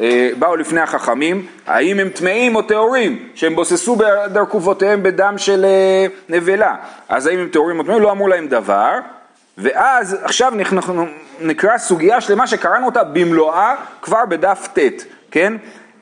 אה, 0.00 0.30
באו 0.38 0.56
לפני 0.56 0.80
החכמים, 0.80 1.46
האם 1.66 2.00
הם 2.00 2.08
טמאים 2.08 2.56
או 2.56 2.62
טהורים, 2.62 3.28
שהם 3.34 3.56
בוססו 3.56 3.96
בדרכובותיהם 3.96 5.02
בדם 5.02 5.34
של 5.38 5.64
אה, 5.64 6.06
נבלה. 6.28 6.74
אז 7.08 7.26
האם 7.26 7.38
הם 7.38 7.48
טהורים 7.48 7.78
או 7.78 7.84
טמאים? 7.84 8.02
לא 8.02 8.10
אמרו 8.10 8.28
להם 8.28 8.48
דבר. 8.48 8.92
ואז 9.58 10.16
עכשיו 10.22 10.52
אנחנו 10.72 11.06
נקרא 11.40 11.78
סוגיה 11.78 12.20
שלמה 12.20 12.46
שקראנו 12.46 12.86
אותה 12.86 13.04
במלואה 13.04 13.74
כבר 14.02 14.26
בדף 14.28 14.68
ט', 14.74 15.02
כן? 15.30 15.52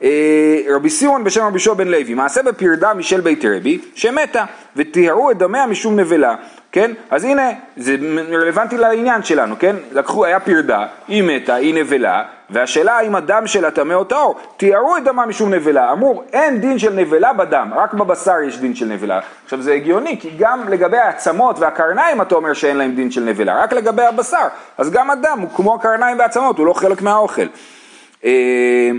אה, 0.02 0.58
רבי 0.74 0.90
סימון 0.90 1.24
בשם 1.24 1.44
רבי 1.44 1.58
שוע 1.58 1.74
בן 1.74 1.88
לוי, 1.88 2.14
מעשה 2.14 2.42
בפרדה 2.42 2.94
משל 2.94 3.20
בית 3.20 3.44
רבי, 3.44 3.78
שמתה, 3.94 4.44
וטיהרו 4.76 5.30
את 5.30 5.38
דמיה 5.38 5.66
משום 5.66 6.00
נבלה, 6.00 6.34
כן? 6.72 6.90
אז 7.10 7.24
הנה, 7.24 7.50
זה 7.76 7.96
רלוונטי 8.32 8.78
לעניין 8.78 9.22
שלנו, 9.22 9.58
כן? 9.58 9.76
לקחו, 9.92 10.24
היה 10.24 10.40
פרדה, 10.40 10.86
היא 11.08 11.22
מתה, 11.22 11.54
היא 11.54 11.74
נבלה, 11.74 12.22
והשאלה 12.52 12.92
האם 12.92 13.14
הדם 13.14 13.42
שלה 13.46 13.70
טמא 13.70 13.94
או 13.94 14.04
טהור, 14.04 14.40
תיארו 14.56 14.96
את 14.96 15.04
דמה 15.04 15.26
משום 15.26 15.54
נבלה, 15.54 15.92
אמרו 15.92 16.22
אין 16.32 16.60
דין 16.60 16.78
של 16.78 16.92
נבלה 16.92 17.32
בדם, 17.32 17.70
רק 17.76 17.94
בבשר 17.94 18.42
יש 18.46 18.58
דין 18.58 18.74
של 18.74 18.86
נבלה. 18.86 19.20
עכשיו 19.44 19.62
זה 19.62 19.72
הגיוני, 19.72 20.20
כי 20.20 20.30
גם 20.38 20.68
לגבי 20.68 20.96
העצמות 20.96 21.58
והקרניים 21.58 22.22
אתה 22.22 22.34
אומר 22.34 22.52
שאין 22.52 22.76
להם 22.76 22.94
דין 22.94 23.10
של 23.10 23.20
נבלה, 23.20 23.62
רק 23.62 23.72
לגבי 23.72 24.02
הבשר, 24.02 24.46
אז 24.78 24.90
גם 24.90 25.10
הדם 25.10 25.38
הוא 25.40 25.50
כמו 25.56 25.74
הקרניים 25.74 26.18
והעצמות, 26.18 26.58
הוא 26.58 26.66
לא 26.66 26.72
חלק 26.72 27.02
מהאוכל. 27.02 27.46
אה, 28.24 28.90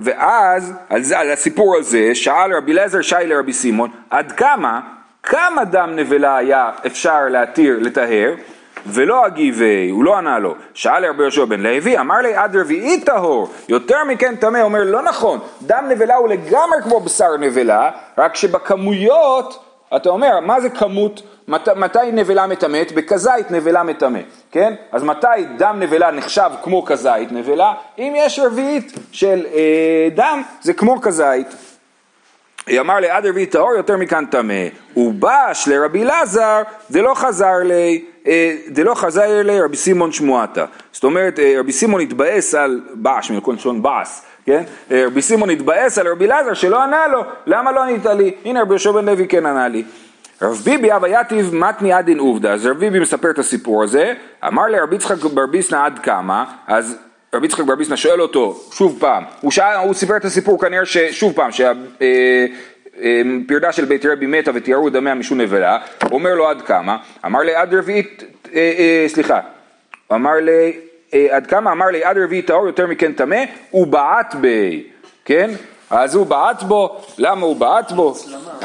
ואז, 0.00 0.72
על, 0.88 1.02
זה, 1.02 1.18
על 1.18 1.30
הסיפור 1.30 1.76
הזה, 1.76 2.14
שאל 2.14 2.54
רבי 2.56 2.72
אליעזר 2.72 3.02
שי 3.02 3.14
לרבי 3.26 3.52
סימון, 3.52 3.90
עד 4.10 4.32
כמה, 4.32 4.80
כמה 5.22 5.64
דם 5.64 5.90
נבלה 5.96 6.36
היה 6.36 6.70
אפשר 6.86 7.20
להתיר, 7.28 7.78
לטהר? 7.80 8.34
ולא 8.86 9.26
אגיבי, 9.26 9.90
הוא 9.90 10.04
לא 10.04 10.16
ענה 10.16 10.38
לו. 10.38 10.54
שאל 10.74 11.06
רבי 11.06 11.22
יהושע 11.22 11.44
בן 11.44 11.60
לוי, 11.60 11.98
אמר 11.98 12.16
לי 12.16 12.34
עד 12.34 12.56
רביעי 12.56 13.00
טהור, 13.00 13.48
יותר 13.68 14.04
מכן 14.08 14.36
טמא, 14.36 14.60
אומר 14.62 14.84
לא 14.84 15.02
נכון, 15.02 15.38
דם 15.62 15.84
נבלה 15.88 16.16
הוא 16.16 16.28
לגמרי 16.28 16.82
כמו 16.82 17.00
בשר 17.00 17.36
נבלה, 17.36 17.90
רק 18.18 18.36
שבכמויות, 18.36 19.64
אתה 19.96 20.08
אומר, 20.08 20.40
מה 20.40 20.60
זה 20.60 20.70
כמות, 20.70 21.22
מת, 21.48 21.68
מתי 21.68 21.98
נבלה 22.12 22.46
מטמאת? 22.46 22.92
בכזית 22.92 23.50
נבלה 23.50 23.82
מטמא, 23.82 24.20
כן? 24.50 24.74
אז 24.92 25.02
מתי 25.02 25.26
דם 25.58 25.76
נבלה 25.80 26.10
נחשב 26.10 26.50
כמו 26.62 26.84
כזית 26.84 27.32
נבלה? 27.32 27.74
אם 27.98 28.12
יש 28.16 28.38
רביעית 28.38 28.92
של 29.12 29.46
אה, 29.54 30.08
דם, 30.14 30.42
זה 30.60 30.72
כמו 30.72 31.00
כזית. 31.00 31.46
אמר 32.78 33.00
לי 33.00 33.10
עד 33.10 33.26
רביעי 33.26 33.46
טהור 33.46 33.72
יותר 33.76 33.96
מכאן 33.96 34.24
טמא. 34.24 34.64
ובש 34.96 35.68
לרבי 35.68 36.02
אלעזר 36.02 36.62
דלא 36.90 37.14
חזר 37.14 37.58
לי, 37.64 38.04
אה, 38.26 38.56
דלא 38.68 38.94
חזר 38.94 39.42
לי 39.42 39.60
רבי 39.60 39.76
סימון 39.76 40.12
שמועתה. 40.12 40.64
זאת 40.92 41.04
אומרת 41.04 41.38
אה, 41.38 41.54
רבי 41.58 41.72
סימון 41.72 42.00
התבאס 42.00 42.54
על 42.54 42.80
בש, 42.94 43.30
מלכון 43.30 43.54
לשון 43.54 43.82
בעס, 43.82 44.24
כן? 44.46 44.62
אה, 44.90 45.04
רבי 45.06 45.22
סימון 45.22 45.50
התבאס 45.50 45.98
על 45.98 46.08
רבי 46.08 46.24
אלעזר 46.24 46.54
שלא 46.54 46.82
ענה 46.82 47.06
לו, 47.06 47.24
למה 47.46 47.72
לא 47.72 47.82
ענית 47.82 48.06
לי? 48.06 48.34
הנה 48.44 48.62
רבי 48.62 48.70
יהושע 48.70 48.92
בן 48.92 49.04
לוי 49.04 49.28
כן 49.28 49.46
ענה 49.46 49.68
לי. 49.68 49.84
רב 50.42 50.60
ביבי 50.64 50.92
אבא 50.96 51.08
יתיב 51.08 51.54
מתני 51.54 51.92
עדין 51.92 52.18
עובדא, 52.18 52.52
אז 52.52 52.66
רב 52.66 52.76
ביבי 52.76 53.00
מספר 53.00 53.30
את 53.30 53.38
הסיפור 53.38 53.82
הזה, 53.82 54.12
אמר 54.46 54.66
לרבי 54.66 54.96
יצחק 54.96 55.24
בר 55.24 55.46
ביסנא 55.46 55.86
עד 55.86 55.98
כמה, 55.98 56.44
אז 56.66 56.98
רבי 57.34 57.46
יצחק 57.46 57.64
בר 57.64 57.74
ביסנא 57.74 57.96
שואל 57.96 58.20
אותו 58.22 58.60
שוב 58.72 58.96
פעם, 59.00 59.24
הוא, 59.40 59.50
שאל, 59.50 59.76
הוא 59.76 59.94
סיפר 59.94 60.16
את 60.16 60.24
הסיפור 60.24 60.60
כנראה 60.60 60.86
ששוב 60.86 61.32
פעם, 61.32 61.52
שה, 61.52 61.72
אה, 62.02 62.46
אה, 63.02 63.72
של 63.72 63.84
בית 63.84 64.06
רבי 64.06 64.26
מתה 64.26 64.50
ותיארו 64.54 64.88
את 64.88 64.92
דמיה 64.92 65.14
משום 65.14 65.40
נבלה, 65.40 65.78
הוא 66.02 66.12
אומר 66.12 66.34
לו 66.34 66.48
עד 66.48 66.62
כמה, 66.62 66.96
אמר 67.26 67.40
לי 67.40 67.54
עד 67.54 67.74
רביעית, 67.74 68.24
אה, 68.54 68.72
אה, 68.78 69.04
סליחה, 69.08 69.40
אמר 70.12 70.34
לי, 70.42 70.76
אה, 71.14 71.26
עד 71.30 71.46
כמה 71.46 71.72
אמר 71.72 71.86
לי 71.86 72.04
עד 72.04 72.18
רביעית 72.18 72.46
טהור 72.46 72.66
יותר 72.66 72.86
מכן 72.86 73.12
טמא, 73.12 73.44
ובעט 73.74 74.34
בי, 74.34 74.84
כן? 75.24 75.50
אז 75.90 76.14
הוא 76.14 76.26
בעט 76.26 76.62
בו, 76.62 77.00
למה 77.18 77.46
הוא 77.46 77.56
בעט 77.56 77.92
בו? 77.92 78.14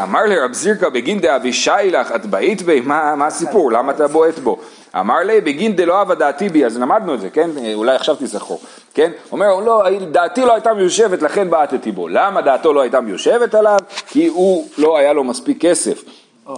אמר 0.03 0.25
לרב 0.25 0.53
זירקא 0.53 0.89
בגין 0.89 1.19
דאבישי 1.19 1.71
לך, 1.91 2.11
את 2.11 2.25
בעית 2.25 2.61
בי, 2.61 2.79
מה, 2.79 3.15
מה 3.15 3.27
הסיפור, 3.27 3.71
למה 3.71 3.91
אתה 3.91 4.07
בועט 4.07 4.39
בו? 4.39 4.59
אמר 4.99 5.19
לי 5.19 5.41
בגין 5.41 5.75
דלא 5.75 6.01
אבה 6.01 6.15
דעתי 6.15 6.49
בי, 6.49 6.65
אז 6.65 6.77
למדנו 6.77 7.13
את 7.13 7.21
זה, 7.21 7.29
כן? 7.29 7.49
אולי 7.73 7.95
עכשיו 7.95 8.15
תזכרו, 8.15 8.59
כן? 8.93 9.11
אומר, 9.31 9.59
לא, 9.59 9.83
דעתי 10.11 10.41
לא 10.41 10.53
הייתה 10.53 10.73
מיושבת, 10.73 11.21
לכן 11.21 11.49
בעטתי 11.49 11.91
בו. 11.91 12.07
למה 12.07 12.41
דעתו 12.41 12.73
לא 12.73 12.81
הייתה 12.81 13.01
מיושבת 13.01 13.55
עליו? 13.55 13.77
כי 14.07 14.27
הוא 14.27 14.67
לא 14.77 14.97
היה 14.97 15.13
לו 15.13 15.23
מספיק 15.23 15.61
כסף, 15.61 16.03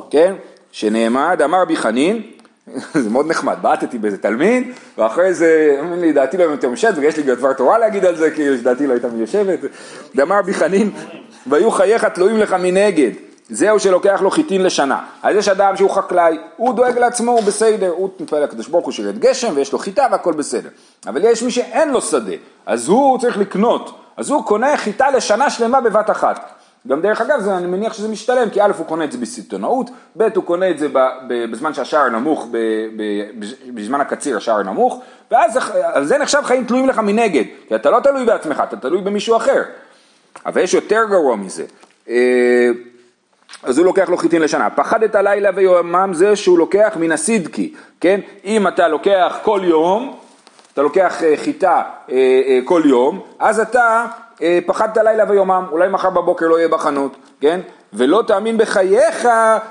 כן? 0.09 0.33
שנעמד, 0.71 1.41
אמר 1.43 1.65
בי 1.65 1.75
חנין, 1.75 2.21
זה 3.03 3.09
מאוד 3.09 3.27
נחמד, 3.27 3.55
בעטתי 3.61 3.97
באיזה 3.97 4.17
תלמיד, 4.17 4.67
ואחרי 4.97 5.33
זה, 5.33 5.77
אומרים 5.79 6.01
לי, 6.01 6.13
דעתי 6.13 6.37
לא 6.37 6.49
הייתה 6.49 6.67
מיושבת, 6.67 6.97
ויש 6.97 7.17
לי 7.17 7.23
גם 7.23 7.35
דבר 7.35 7.53
תורה 7.53 7.77
להגיד 7.77 8.05
על 8.05 8.15
זה, 8.15 8.31
כי 8.31 8.57
דעתי 8.57 8.87
לא 8.87 8.93
הייתה 8.93 9.07
מיושבת. 9.07 9.59
ואמר 10.15 10.41
בי 10.41 10.53
חנין, 10.53 10.91
והיו 11.47 11.71
חייך 11.71 12.05
תלויים 12.05 12.37
לך 12.37 12.53
מנגד. 12.53 13.11
זהו 13.49 13.79
שלוקח 13.79 14.21
לו 14.21 14.31
חיטין 14.31 14.63
לשנה. 14.63 14.99
אז 15.23 15.35
יש 15.35 15.47
אדם 15.47 15.77
שהוא 15.77 15.89
חקלאי, 15.89 16.37
הוא 16.57 16.73
דואג 16.73 16.97
לעצמו, 16.97 17.31
הוא 17.31 17.41
בסדר, 17.43 17.89
הוא 17.89 18.09
מתפלל 18.19 18.43
לקדוש 18.43 18.67
ברוך 18.67 18.85
הוא 18.85 18.93
שירת 18.93 19.17
גשם 19.19 19.53
ויש 19.55 19.73
לו 19.73 19.79
חיטה 19.79 20.07
והכל 20.11 20.33
בסדר. 20.33 20.69
אבל 21.07 21.21
יש 21.23 21.43
מי 21.43 21.51
שאין 21.51 21.89
לו 21.91 22.01
שדה, 22.01 22.33
אז 22.65 22.87
הוא 22.87 23.19
צריך 23.19 23.37
לקנות, 23.37 23.99
אז 24.17 24.29
הוא 24.29 24.43
קונה 24.43 24.77
חיטה 24.77 25.11
לשנה 25.11 25.49
שלמה 25.49 25.81
בבת 25.81 26.09
אחת. 26.09 26.51
גם 26.87 27.01
דרך 27.01 27.21
אגב, 27.21 27.39
זה, 27.39 27.57
אני 27.57 27.67
מניח 27.67 27.93
שזה 27.93 28.07
משתלם, 28.07 28.49
כי 28.49 28.61
א' 28.61 28.71
הוא 28.77 28.85
קונה 28.85 29.03
את 29.03 29.11
זה 29.11 29.17
בסיטונאות, 29.17 29.89
ב' 30.17 30.27
הוא 30.35 30.43
קונה 30.43 30.69
את 30.69 30.79
זה 30.79 30.87
בזמן 31.51 31.73
שהשער 31.73 32.09
נמוך, 32.09 32.47
בזמן 33.73 34.01
הקציר 34.01 34.37
השער 34.37 34.63
נמוך, 34.63 35.01
ואז 35.31 35.59
זה 36.01 36.17
נחשב 36.17 36.41
חיים 36.43 36.65
תלויים 36.65 36.89
לך 36.89 36.99
מנגד, 36.99 37.43
כי 37.67 37.75
אתה 37.75 37.89
לא 37.89 37.99
תלוי 37.99 38.25
בעצמך, 38.25 38.63
אתה 38.67 38.77
תלוי 38.77 39.01
במישהו 39.01 39.37
אחר. 39.37 39.63
אבל 40.45 40.61
יש 40.61 40.73
יותר 40.73 41.03
גרוע 41.09 41.35
מזה. 41.35 41.63
אה, 43.63 43.69
אז 43.69 43.77
הוא 43.77 43.85
לוקח 43.85 44.09
לו 44.09 44.17
חיטין 44.17 44.41
לשנה. 44.41 44.69
פחד 44.69 45.03
את 45.03 45.15
הלילה 45.15 45.49
ויומם 45.55 46.11
זה 46.13 46.35
שהוא 46.35 46.57
לוקח 46.57 46.93
מן 46.99 47.11
הסידקי, 47.11 47.73
כן? 48.01 48.19
אם 48.45 48.67
אתה 48.67 48.87
לוקח 48.87 49.37
כל 49.43 49.61
יום, 49.63 50.17
אתה 50.73 50.81
לוקח 50.81 51.23
אה, 51.23 51.33
חיטה 51.37 51.81
אה, 52.11 52.59
כל 52.65 52.81
יום, 52.85 53.21
אז 53.39 53.59
אתה 53.59 54.05
פחדת 54.65 54.97
לילה 54.97 55.23
ויומם, 55.29 55.65
אולי 55.71 55.89
מחר 55.89 56.09
בבוקר 56.09 56.47
לא 56.47 56.57
יהיה 56.57 56.67
בחנות, 56.67 57.15
כן? 57.41 57.59
ולא 57.93 58.23
תאמין 58.27 58.57
בחייך, 58.57 59.27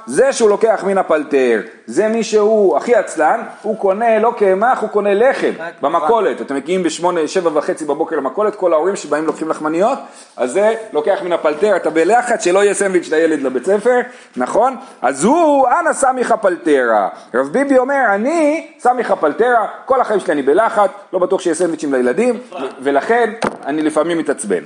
זה 0.06 0.32
שהוא 0.32 0.50
לוקח 0.50 0.84
מן 0.86 0.98
הפלטר. 0.98 1.60
זה 1.86 2.08
מי 2.08 2.24
שהוא 2.24 2.76
הכי 2.76 2.94
עצלן, 2.94 3.40
הוא 3.62 3.78
קונה 3.78 4.18
לא 4.18 4.32
קמח, 4.38 4.80
הוא 4.80 4.88
קונה 4.88 5.14
לחם 5.14 5.52
במכולת. 5.82 6.40
אתם 6.40 6.54
מגיעים 6.54 6.82
בשמונה, 6.82 7.28
שבע 7.28 7.50
וחצי 7.54 7.84
בבוקר 7.84 8.16
למכולת, 8.16 8.56
כל 8.56 8.72
ההורים 8.72 8.96
שבאים 8.96 9.26
לוקחים 9.26 9.48
לחמניות, 9.48 9.98
אז 10.36 10.52
זה 10.52 10.74
לוקח 10.92 11.18
מן 11.24 11.32
הפלטר, 11.32 11.76
אתה 11.76 11.90
בלחץ 11.90 12.44
שלא 12.44 12.64
יהיה 12.64 12.74
סנדוויץ' 12.74 13.10
לילד 13.10 13.42
לבית 13.42 13.64
ספר, 13.64 14.00
נכון? 14.36 14.76
אז 15.02 15.24
הוא, 15.24 15.68
אנא 15.80 15.92
סמיך 15.92 16.32
פלטרה. 16.32 17.08
רב 17.34 17.46
ביבי 17.46 17.78
אומר, 17.78 18.04
אני 18.14 18.66
סמיך 18.78 19.12
פלטרה, 19.12 19.66
כל 19.84 20.00
החיים 20.00 20.20
שלי 20.20 20.32
אני 20.32 20.42
בלחץ, 20.42 20.90
לא 21.12 21.18
בטוח 21.18 21.40
שיהיה 21.40 21.54
סנדוויצ'ים 21.54 21.94
לילדים, 21.94 22.40
ולכן 22.82 23.32
אני 23.66 23.82
לפעמים 23.82 24.18
מתעצבן. 24.18 24.62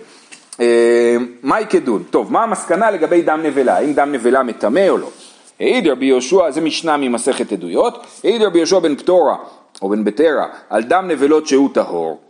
אה, 0.60 1.16
מהי 1.42 1.66
כדון? 1.66 2.02
טוב, 2.10 2.32
מה 2.32 2.42
המסקנה 2.42 2.90
לגבי 2.90 3.22
דם 3.22 3.40
נבלה? 3.42 3.76
האם 3.76 3.92
דם 3.92 4.12
נבלה 4.12 4.42
מטמא 4.42 4.88
או 4.88 4.98
לא? 4.98 5.10
העיד 5.60 5.88
רבי 5.88 6.06
יהושע, 6.06 6.50
זה 6.50 6.60
משנה 6.60 6.96
ממסכת 6.96 7.52
עדויות, 7.52 8.06
העיד 8.24 8.42
רבי 8.42 8.58
יהושע 8.58 8.78
בן 8.78 8.96
פטורה 8.96 9.36
או 9.82 9.88
בן 9.88 10.04
בטרה 10.04 10.46
על 10.70 10.82
דם 10.82 11.04
נבלות 11.08 11.46
שהוא 11.46 11.70
טהור. 11.74 12.20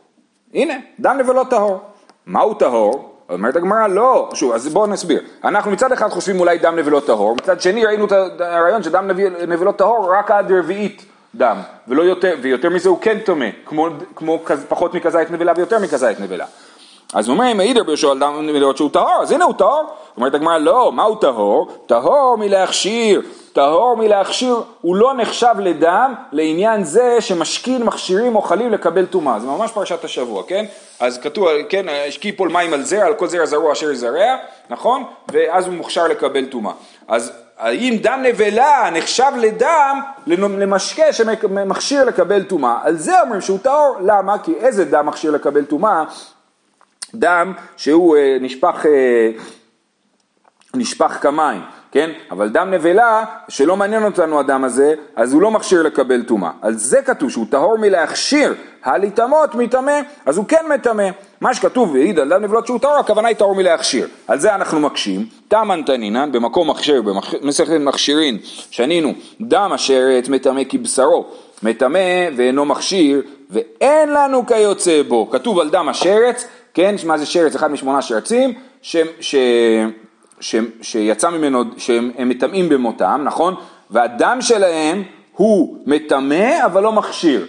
הנה, 0.54 0.74
דם 1.00 1.16
נבלות 1.18 1.50
טהור. 1.50 1.80
מהו 2.26 2.54
טהור? 2.54 3.14
אומרת 3.30 3.56
הגמרא, 3.56 3.86
לא, 3.86 4.30
שוב, 4.34 4.52
אז 4.52 4.68
בואו 4.68 4.86
נסביר. 4.86 5.22
אנחנו 5.44 5.70
מצד 5.70 5.92
אחד 5.92 6.08
חושבים 6.08 6.40
אולי 6.40 6.58
דם 6.58 6.76
נבלות 6.76 7.06
טהור, 7.06 7.36
מצד 7.36 7.60
שני 7.60 7.84
ראינו 7.84 8.04
את 8.04 8.12
הרעיון 8.40 8.82
שדם 8.82 9.10
נבלות 9.48 9.76
טהור 9.76 10.14
רק 10.14 10.30
עד 10.30 10.52
רביעית 10.52 11.04
דם, 11.34 11.56
ולא 11.88 12.02
יותר, 12.02 12.34
ויותר 12.42 12.70
מזה 12.70 12.88
הוא 12.88 12.98
כן 13.00 13.18
טמא, 13.18 13.46
כמו, 13.66 13.88
כמו 14.14 14.42
פחות 14.68 14.94
מכזית 14.94 15.30
נבלה 15.30 15.52
ויותר 15.56 15.78
מכזית 15.78 16.20
נבלה. 16.20 16.46
אז 17.14 17.28
הוא 17.28 17.34
אומר, 17.34 17.52
אם 17.52 17.60
העיד 17.60 17.78
רבי 17.78 17.90
יהושע 17.90 18.10
על 18.10 18.18
דם 18.18 18.46
מלאות 18.46 18.76
שהוא 18.76 18.90
טהור, 18.90 19.18
אז 19.22 19.32
הנה 19.32 19.44
הוא 19.44 19.54
טהור. 19.54 19.84
אומרת 20.16 20.34
הגמרא, 20.34 20.58
לא, 20.58 20.92
מה 20.92 21.02
הוא 21.02 21.16
טהור? 21.20 21.68
טהור 21.86 22.36
מלהכשיר. 22.38 23.22
טהור 23.52 23.96
מלהכשיר, 23.96 24.56
הוא 24.80 24.96
לא 24.96 25.14
נחשב 25.14 25.54
לדם 25.58 26.14
לעניין 26.32 26.84
זה 26.84 27.20
שמשכין 27.20 27.82
מכשירים 27.82 28.36
אוכלים 28.36 28.72
לקבל 28.72 29.06
טומאה. 29.06 29.40
זה 29.40 29.46
ממש 29.46 29.70
פרשת 29.70 30.04
השבוע, 30.04 30.42
כן? 30.46 30.64
אז 31.00 31.18
כתוב, 31.18 31.48
כן, 31.68 31.86
השקיע 32.08 32.32
פול 32.36 32.48
מים 32.48 32.74
על 32.74 32.82
זרע, 32.82 33.04
על 33.06 33.14
כל 33.14 33.26
זרע 33.26 33.46
זרוע 33.46 33.72
אשר 33.72 33.90
יזרע, 33.90 34.36
נכון? 34.70 35.04
ואז 35.32 35.66
הוא 35.66 35.74
מוכשר 35.74 36.08
לקבל 36.08 36.44
טומאה. 36.44 36.72
אז 37.08 37.32
האם 37.58 37.96
דם 38.02 38.20
נבלה 38.22 38.90
נחשב 38.92 39.32
לדם, 39.36 40.00
למשקה 40.26 41.12
שמכשיר 41.12 42.04
לקבל 42.04 42.42
טומאה? 42.42 42.78
על 42.82 42.96
זה 42.96 43.20
אומרים 43.20 43.40
שהוא 43.40 43.58
טהור, 43.58 43.96
למה? 44.00 44.38
כי 44.38 44.54
איזה 44.54 44.84
דם 44.84 45.06
מכשיר 45.06 45.30
לקבל 45.30 45.64
טומאה? 45.64 46.04
דם 47.14 47.52
שהוא 47.76 48.16
אה, 48.16 48.36
נשפך, 48.40 48.86
אה, 48.86 49.30
נשפך 50.74 51.18
כמים, 51.20 51.60
כן? 51.92 52.10
אבל 52.30 52.48
דם 52.48 52.70
נבלה, 52.70 53.24
שלא 53.48 53.76
מעניין 53.76 54.04
אותנו 54.04 54.40
הדם 54.40 54.64
הזה, 54.64 54.94
אז 55.16 55.32
הוא 55.32 55.42
לא 55.42 55.50
מכשיר 55.50 55.82
לקבל 55.82 56.22
טומאה. 56.22 56.50
על 56.62 56.74
זה 56.74 57.02
כתוב 57.02 57.30
שהוא 57.30 57.46
טהור 57.50 57.78
מלהכשיר 57.78 58.54
הלטמות 58.84 59.54
מטמא, 59.54 60.00
אז 60.26 60.36
הוא 60.36 60.44
כן 60.48 60.64
מטמא. 60.74 61.08
מה 61.40 61.54
שכתוב 61.54 61.94
והעיד 61.94 62.18
על 62.18 62.28
דם 62.28 62.42
נבלות 62.42 62.66
שהוא 62.66 62.78
טהור, 62.78 62.96
הכוונה 62.96 63.28
היא 63.28 63.36
טהור 63.36 63.54
מלהכשיר. 63.54 64.08
על 64.28 64.38
זה 64.38 64.54
אנחנו 64.54 64.80
מקשים, 64.80 65.26
תמן 65.48 65.82
תנינן, 65.86 66.32
במקום 66.32 66.70
מכשיר, 66.70 67.02
במסכת 67.02 67.72
מכשירין, 67.80 68.38
שנינו, 68.70 69.12
דם 69.40 69.70
השרת 69.72 70.28
מטמא 70.28 70.62
כבשרו. 70.68 71.26
מטמא 71.62 72.28
ואינו 72.36 72.64
מכשיר, 72.64 73.22
ואין 73.50 74.12
לנו 74.12 74.46
כיוצא 74.46 75.02
בו. 75.08 75.30
כתוב 75.30 75.58
על 75.58 75.70
דם 75.70 75.88
השרץ, 75.88 76.46
כן, 76.74 76.94
מה 77.06 77.18
זה 77.18 77.26
שרץ? 77.26 77.54
אחד 77.54 77.70
משמונה 77.70 78.02
שרצים, 78.02 78.54
ש, 78.82 78.96
ש, 79.20 79.36
ש, 80.40 80.56
שיצא 80.82 81.30
ממנו, 81.30 81.64
שהם 81.76 82.10
מטמאים 82.18 82.68
במותם, 82.68 83.20
נכון? 83.24 83.54
והדם 83.90 84.38
שלהם 84.40 85.02
הוא 85.36 85.76
מטמא 85.86 86.64
אבל 86.64 86.82
לא 86.82 86.92
מכשיר. 86.92 87.46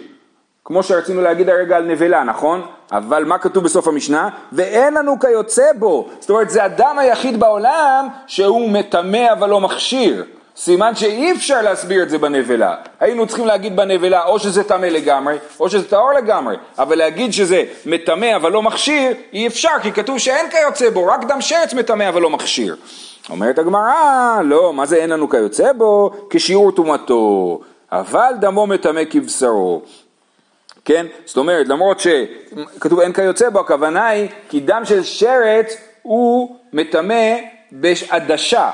כמו 0.64 0.82
שרצינו 0.82 1.20
להגיד 1.20 1.48
הרגע 1.48 1.76
על 1.76 1.84
נבלה, 1.84 2.24
נכון? 2.24 2.62
אבל 2.92 3.24
מה 3.24 3.38
כתוב 3.38 3.64
בסוף 3.64 3.88
המשנה? 3.88 4.28
ואין 4.52 4.94
לנו 4.94 5.20
כיוצא 5.20 5.72
בו. 5.78 6.08
זאת 6.20 6.30
אומרת, 6.30 6.50
זה 6.50 6.64
הדם 6.64 6.96
היחיד 6.98 7.40
בעולם 7.40 8.08
שהוא 8.26 8.70
מטמא 8.70 9.32
אבל 9.32 9.48
לא 9.48 9.60
מכשיר. 9.60 10.24
סימן 10.56 10.94
שאי 10.94 11.32
אפשר 11.32 11.62
להסביר 11.62 12.02
את 12.02 12.10
זה 12.10 12.18
בנבלה. 12.18 12.76
היינו 13.00 13.26
צריכים 13.26 13.46
להגיד 13.46 13.76
בנבלה 13.76 14.24
או 14.24 14.38
שזה 14.38 14.64
טמא 14.64 14.86
לגמרי, 14.86 15.36
או 15.60 15.70
שזה 15.70 15.88
טהור 15.88 16.12
לגמרי, 16.12 16.56
אבל 16.78 16.98
להגיד 16.98 17.32
שזה 17.32 17.64
מטמא 17.86 18.36
אבל 18.36 18.52
לא 18.52 18.62
מכשיר, 18.62 19.12
אי 19.32 19.46
אפשר, 19.46 19.70
כי 19.82 19.92
כתוב 19.92 20.18
שאין 20.18 20.50
כיוצא 20.50 20.90
בו, 20.90 21.06
רק 21.06 21.24
דם 21.24 21.40
שרץ 21.40 21.74
מטמא 21.74 22.08
אבל 22.08 22.22
לא 22.22 22.30
מכשיר. 22.30 22.76
אומרת 23.30 23.58
הגמרא, 23.58 24.40
לא, 24.44 24.72
מה 24.72 24.86
זה 24.86 24.96
אין 24.96 25.10
לנו 25.10 25.28
כיוצא 25.28 25.72
בו? 25.72 26.10
כשיעור 26.30 26.72
טומאתו, 26.72 27.60
אבל 27.92 28.32
דמו 28.40 28.66
מטמא 28.66 29.02
כבשרו. 29.10 29.82
כן? 30.84 31.06
זאת 31.24 31.36
אומרת, 31.36 31.68
למרות 31.68 32.00
שכתוב 32.00 33.00
אין 33.00 33.12
כיוצא 33.12 33.50
בו, 33.50 33.60
הכוונה 33.60 34.06
היא 34.06 34.28
כי 34.48 34.60
דם 34.60 34.82
של 34.84 35.02
שרץ 35.02 35.76
הוא 36.02 36.56
מטמא 36.72 37.36
בעדשה, 37.72 38.70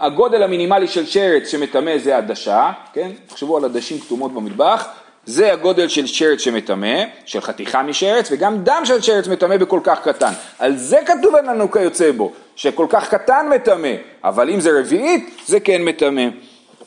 הגודל 0.00 0.42
המינימלי 0.42 0.88
של 0.88 1.06
שרץ 1.06 1.48
שמטמא 1.48 1.98
זה 1.98 2.16
עדשה, 2.16 2.70
כן? 2.92 3.10
תחשבו 3.26 3.56
על 3.56 3.64
עדשים 3.64 3.98
כתומות 4.00 4.34
במטבח, 4.34 4.88
זה 5.26 5.52
הגודל 5.52 5.88
של 5.88 6.06
שרץ 6.06 6.40
שמטמא, 6.40 7.04
של 7.26 7.40
חתיכה 7.40 7.82
משרץ, 7.82 8.28
וגם 8.32 8.64
דם 8.64 8.82
של 8.84 9.00
שרץ 9.00 9.28
מטמא 9.28 9.56
בכל 9.56 9.80
כך 9.82 10.08
קטן. 10.08 10.32
על 10.58 10.76
זה 10.76 10.98
כתוב 11.06 11.34
לנו 11.36 11.70
כיוצא 11.70 12.12
בו, 12.12 12.32
שכל 12.56 12.86
כך 12.88 13.14
קטן 13.14 13.46
מטמא, 13.54 13.94
אבל 14.24 14.50
אם 14.50 14.60
זה 14.60 14.80
רביעית, 14.80 15.40
זה 15.46 15.60
כן 15.60 15.82
מטמא. 15.82 16.24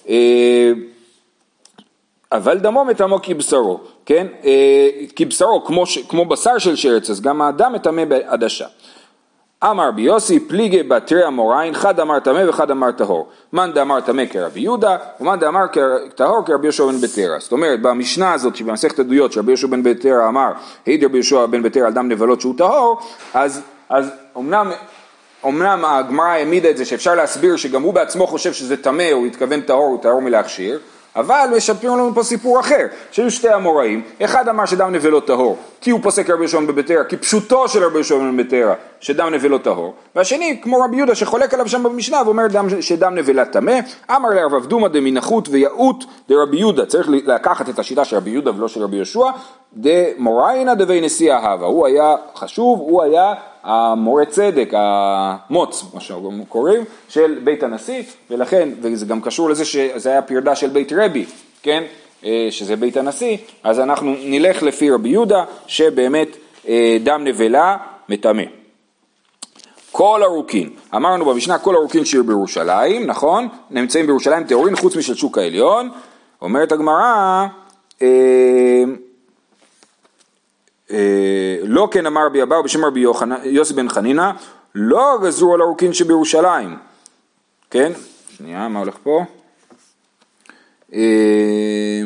אה, 0.09 0.71
אבל 2.31 2.57
דמו 2.57 2.85
מטמא 2.85 3.17
כבשרו, 3.23 3.79
כן? 4.05 4.27
אה, 4.45 4.89
כבשרו, 5.15 5.65
כמו, 5.65 5.83
כמו 6.07 6.25
בשר 6.25 6.57
של 6.57 6.75
שרץ, 6.75 7.09
אז 7.09 7.21
גם 7.21 7.41
האדם 7.41 7.73
מטמא 7.73 8.05
בעדשה. 8.05 8.67
אמר 9.63 9.87
רבי 9.87 10.01
יוסי 10.01 10.39
פליגי 10.39 10.83
בתרי 10.83 11.23
המוריין, 11.23 11.73
חד 11.73 11.99
אמר 11.99 12.19
טמא 12.19 12.49
וחד 12.49 12.71
אמר 12.71 12.91
טהור. 12.91 13.27
מאן 13.53 13.71
דאמר 13.73 14.01
טמא 14.01 14.25
כרבי 14.25 14.59
יהודה, 14.59 14.97
ומאן 15.19 15.39
דאמר 15.39 15.65
טהור 16.15 16.45
כרבי 16.45 16.67
יהושע 16.67 16.85
בן 16.85 17.01
בתרא. 17.01 17.39
זאת 17.39 17.51
אומרת, 17.51 17.81
במשנה 17.81 18.33
הזאת 18.33 18.55
שבמסכת 18.55 18.99
עדויות 18.99 19.31
שרבי 19.31 19.51
יהושע 19.51 19.67
בן 19.67 19.83
בתרא 19.83 20.27
אמר, 20.27 20.51
העיד 20.87 21.03
רבי 21.03 21.17
יהושע 21.17 21.45
בן 21.45 21.63
בתרא 21.63 21.85
על 21.85 21.93
דם 21.93 22.07
נבלות 22.07 22.41
שהוא 22.41 22.57
טהור, 22.57 22.99
אז, 23.33 23.61
אז 23.89 24.11
אמנם 24.37 24.71
אמנם 25.45 25.85
הגמרא 25.85 26.25
העמידה 26.25 26.69
את 26.69 26.77
זה 26.77 26.85
שאפשר 26.85 27.15
להסביר 27.15 27.55
שגם 27.55 27.81
הוא 27.81 27.93
בעצמו 27.93 28.27
חושב 28.27 28.53
שזה 28.53 28.77
טמא, 28.77 29.11
הוא 29.11 29.25
התכוון 29.25 29.61
טהור, 29.61 29.85
הוא 29.85 30.01
טהור 30.01 30.21
מלהכשיר, 30.21 30.79
אבל 31.15 31.49
משפרים 31.57 31.93
לנו 31.93 32.11
פה 32.15 32.23
סיפור 32.23 32.59
אחר, 32.59 32.85
שהיו 33.11 33.31
שתי 33.31 33.55
אמוראים, 33.55 34.01
אחד 34.23 34.47
אמר 34.47 34.65
שדם 34.65 34.91
נבלות 34.91 35.27
טהור, 35.27 35.57
כי 35.81 35.89
הוא 35.89 35.99
פוסק 36.03 36.29
רבי 36.29 36.41
יהושע 36.41 36.59
בתרא, 36.59 37.03
כי 37.03 37.17
פשוטו 37.17 37.67
של 37.67 37.83
רבי 37.83 37.95
יהושע 37.95 38.15
בתרא, 38.37 38.73
שדם 38.99 39.29
נבלות 39.33 39.63
טהור, 39.63 39.93
והשני 40.15 40.59
כמו 40.63 40.79
רבי 40.79 40.97
יהודה 40.97 41.15
שחולק 41.15 41.53
עליו 41.53 41.69
שם 41.69 41.83
במשנה 41.83 42.21
ואומר 42.25 42.47
דם, 42.47 42.81
שדם 42.81 43.15
נבלה 43.15 43.45
טמא, 43.45 43.79
אמר 44.15 44.29
לרב 44.29 44.53
אבדומא 44.53 44.87
דמנחות 44.87 45.49
ויהות 45.49 46.03
דרבי 46.29 46.57
יהודה, 46.57 46.85
צריך 46.85 47.09
לקחת 47.09 47.69
את 47.69 47.79
השיטה 47.79 48.05
של 48.05 48.15
רבי 48.15 48.29
יהודה 48.29 48.51
ולא 48.55 48.67
של 48.67 48.83
רבי 48.83 48.95
יהושע, 48.95 49.25
דמוריינה 49.73 50.75
דבי 50.75 51.01
נשיא 51.01 51.33
אהבה, 51.33 51.65
הוא 51.65 51.87
היה 51.87 52.15
חשוב, 52.35 52.79
הוא 52.79 53.03
היה 53.03 53.33
המורה 53.63 54.25
צדק, 54.25 54.69
המו"ץ, 54.73 55.83
מה 55.93 55.99
שאנחנו 55.99 56.45
קוראים, 56.49 56.83
של 57.09 57.39
בית 57.43 57.63
הנשיא, 57.63 58.03
ולכן, 58.29 58.69
וזה 58.81 59.05
גם 59.05 59.21
קשור 59.21 59.49
לזה 59.49 59.65
שזה 59.65 60.09
היה 60.09 60.21
פרדה 60.21 60.55
של 60.55 60.69
בית 60.69 60.93
רבי, 60.95 61.25
כן, 61.63 61.83
אה, 62.25 62.47
שזה 62.49 62.75
בית 62.75 62.97
הנשיא, 62.97 63.37
אז 63.63 63.79
אנחנו 63.79 64.15
נלך 64.23 64.63
לפי 64.63 64.91
רבי 64.91 65.09
יהודה, 65.09 65.43
שבאמת 65.67 66.27
אה, 66.67 66.97
דם 67.03 67.21
נבלה 67.23 67.77
מטמא. 68.09 68.43
כל 69.91 70.23
הרוקין, 70.23 70.69
אמרנו 70.95 71.25
במשנה 71.25 71.59
כל 71.59 71.75
הרוקין 71.75 72.05
שיהיו 72.05 72.23
בירושלים, 72.23 73.07
נכון? 73.07 73.47
נמצאים 73.71 74.05
בירושלים 74.05 74.43
טהורים 74.43 74.75
חוץ 74.75 74.95
משל 74.95 75.15
שוק 75.15 75.37
העליון, 75.37 75.89
אומרת 76.41 76.71
הגמרא, 76.71 77.45
אה, 78.01 78.83
לא 81.63 81.87
כן 81.91 82.05
אמר 82.05 82.25
רבי 82.25 82.43
אבהו 82.43 82.63
בשם 82.63 82.85
רבי 82.85 83.03
יוסי 83.43 83.73
בן 83.73 83.89
חנינא, 83.89 84.31
לא 84.75 85.17
גזרו 85.23 85.53
על 85.53 85.61
הרוקין 85.61 85.93
שבירושלים. 85.93 86.77
כן? 87.71 87.91
שנייה, 88.37 88.67
מה 88.67 88.79
הולך 88.79 88.97
פה? 89.03 89.23
אה, 90.93 92.01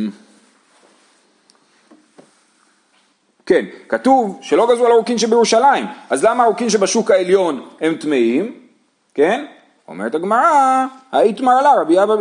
כן, 3.45 3.65
כתוב 3.89 4.39
שלא 4.41 4.67
גזרו 4.71 4.85
על 4.85 4.91
הרוקין 4.91 5.17
שבירושלים, 5.17 5.85
אז 6.09 6.23
למה 6.23 6.43
הרוקין 6.43 6.69
שבשוק 6.69 7.11
העליון 7.11 7.67
הם 7.81 7.95
טמאים? 7.95 8.59
כן? 9.13 9.45
אומרת 9.87 10.15
הגמרא, 10.15 10.85
היית 11.11 11.41
מרלה, 11.41 11.71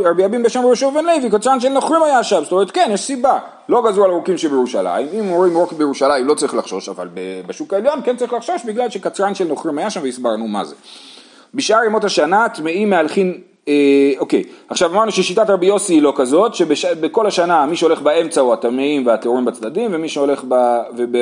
רבי 0.04 0.24
אבין 0.24 0.42
בשם 0.42 0.64
ראשו 0.64 0.90
בן 0.90 1.04
לוי, 1.04 1.30
קוצרן 1.30 1.60
של 1.60 1.68
נוכרים 1.68 2.02
היה 2.02 2.22
שם, 2.22 2.42
זאת 2.42 2.52
אומרת 2.52 2.70
כן, 2.70 2.90
יש 2.92 3.00
סיבה, 3.00 3.38
לא 3.68 3.82
גזרו 3.88 4.04
על 4.04 4.10
הרוקים 4.10 4.38
שבירושלים, 4.38 5.06
אם 5.12 5.30
אומרים 5.30 5.56
רוק 5.56 5.72
בירושלים 5.72 6.26
לא 6.26 6.34
צריך 6.34 6.54
לחשוש, 6.54 6.88
אבל 6.88 7.08
בשוק 7.46 7.74
העליון 7.74 8.00
כן 8.04 8.16
צריך 8.16 8.32
לחשוש 8.32 8.64
בגלל 8.64 8.90
שקצרן 8.90 9.34
של 9.34 9.44
נוכרים 9.44 9.78
היה 9.78 9.90
שם 9.90 10.00
והסברנו 10.02 10.48
מה 10.48 10.64
זה. 10.64 10.74
בשאר 11.54 11.84
ימות 11.84 12.04
השנה 12.04 12.48
טמאים 12.48 12.90
מהלכים, 12.90 13.40
אה, 13.68 14.12
אוקיי, 14.18 14.44
עכשיו 14.68 14.90
אמרנו 14.90 15.12
ששיטת 15.12 15.50
רבי 15.50 15.66
יוסי 15.66 15.94
היא 15.94 16.02
לא 16.02 16.12
כזאת, 16.16 16.54
שבכל 16.54 17.26
השנה 17.26 17.66
מי 17.66 17.76
שהולך 17.76 18.02
באמצע 18.02 18.40
הוא 18.40 18.52
הטמאים 18.52 19.06
והטהורים 19.06 19.44
בצדדים, 19.44 19.90
ומי 19.94 20.08
שהולך 20.08 20.44
ב, 20.48 20.54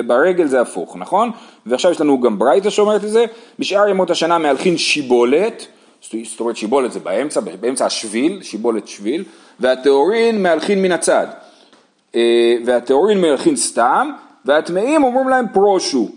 ברגל 0.06 0.46
זה 0.46 0.60
הפוך, 0.60 0.96
נכון? 0.96 1.30
ועכשיו 1.66 1.90
יש 1.90 2.00
לנו 2.00 2.20
גם 2.20 2.38
ברייתא 2.38 2.70
שאומרת 2.70 3.04
את 3.04 3.10
זה, 3.10 3.24
בשאר 3.58 3.88
ימות 3.88 4.10
השנה 4.10 4.38
מהלכים 4.38 4.78
שיבולת, 4.78 5.66
זאת 6.02 6.40
אומרת 6.40 6.56
שיבולת 6.56 6.92
זה 6.92 7.00
באמצע, 7.00 7.40
באמצע 7.40 7.86
השביל, 7.86 8.42
שיבולת 8.42 8.88
שביל, 8.88 9.24
והטהורין 9.60 10.42
מהלכין 10.42 10.82
מן 10.82 10.92
הצד. 10.92 11.26
אה, 12.14 12.54
והטהורין 12.64 13.20
מהלכין 13.20 13.56
סתם, 13.56 14.10
והטמאים 14.44 15.04
אומרים 15.04 15.28
להם 15.28 15.46
פרושו. 15.52 16.08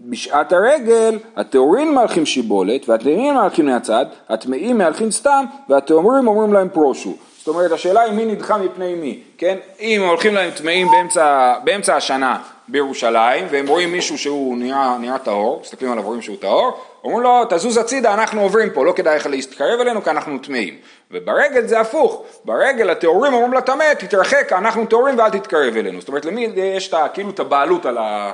בשעת 0.00 0.52
הרגל 0.52 1.18
הטהורין 1.36 1.94
מהלכים 1.94 2.26
שיבולת 2.26 2.88
והטמאים 2.88 3.34
מהלכים 3.34 3.66
מן 3.66 3.72
הצד, 3.72 4.06
הטמאים 4.28 4.78
מהלכים 4.78 5.10
סתם 5.10 5.44
והטהורים 5.68 6.28
אומרים 6.28 6.52
להם 6.52 6.68
פרושו. 6.68 7.16
זאת 7.38 7.48
אומרת 7.48 7.72
השאלה 7.72 8.00
היא 8.00 8.12
מי 8.12 8.24
נדחה 8.24 8.58
מפני 8.58 8.94
מי, 8.94 9.20
כן? 9.38 9.56
אם 9.80 10.02
הולכים 10.08 10.34
להם 10.34 10.50
טמאים 10.50 10.88
באמצע, 10.90 11.54
באמצע 11.64 11.96
השנה 11.96 12.38
בירושלים 12.68 13.46
והם 13.50 13.66
רואים 13.66 13.92
מישהו 13.92 14.18
שהוא 14.18 14.58
נראה, 14.58 14.98
נראה 14.98 15.18
טהור, 15.18 15.60
מסתכלים 15.62 15.92
עליו 15.92 16.04
רואים 16.04 16.22
שהוא 16.22 16.36
טהור, 16.40 16.80
אומרים 17.04 17.22
לו 17.22 17.44
תזוז 17.48 17.76
הצידה 17.76 18.14
אנחנו 18.14 18.40
עוברים 18.40 18.70
פה, 18.70 18.84
לא 18.84 18.92
כדאי 18.92 19.16
לך 19.16 19.26
להסתקרב 19.26 19.80
אלינו 19.80 20.04
כי 20.04 20.10
אנחנו 20.10 20.38
טמאים. 20.38 20.74
וברגל 21.10 21.66
זה 21.66 21.80
הפוך, 21.80 22.22
ברגל 22.44 22.90
הטהורים 22.90 23.34
אומרים 23.34 23.52
לטמא 23.52 23.94
תתרחק 23.98 24.52
אנחנו 24.52 24.86
טהורים 24.86 25.18
ואל 25.18 25.30
תתקרב 25.30 25.76
אלינו. 25.76 26.00
זאת 26.00 26.08
אומרת 26.08 26.24
למי 26.24 26.48
יש 26.56 26.88
את, 26.88 26.94
כאילו 27.14 27.30
את 27.30 27.40
הבעלות 27.40 27.86
על 27.86 27.98
ה... 27.98 28.30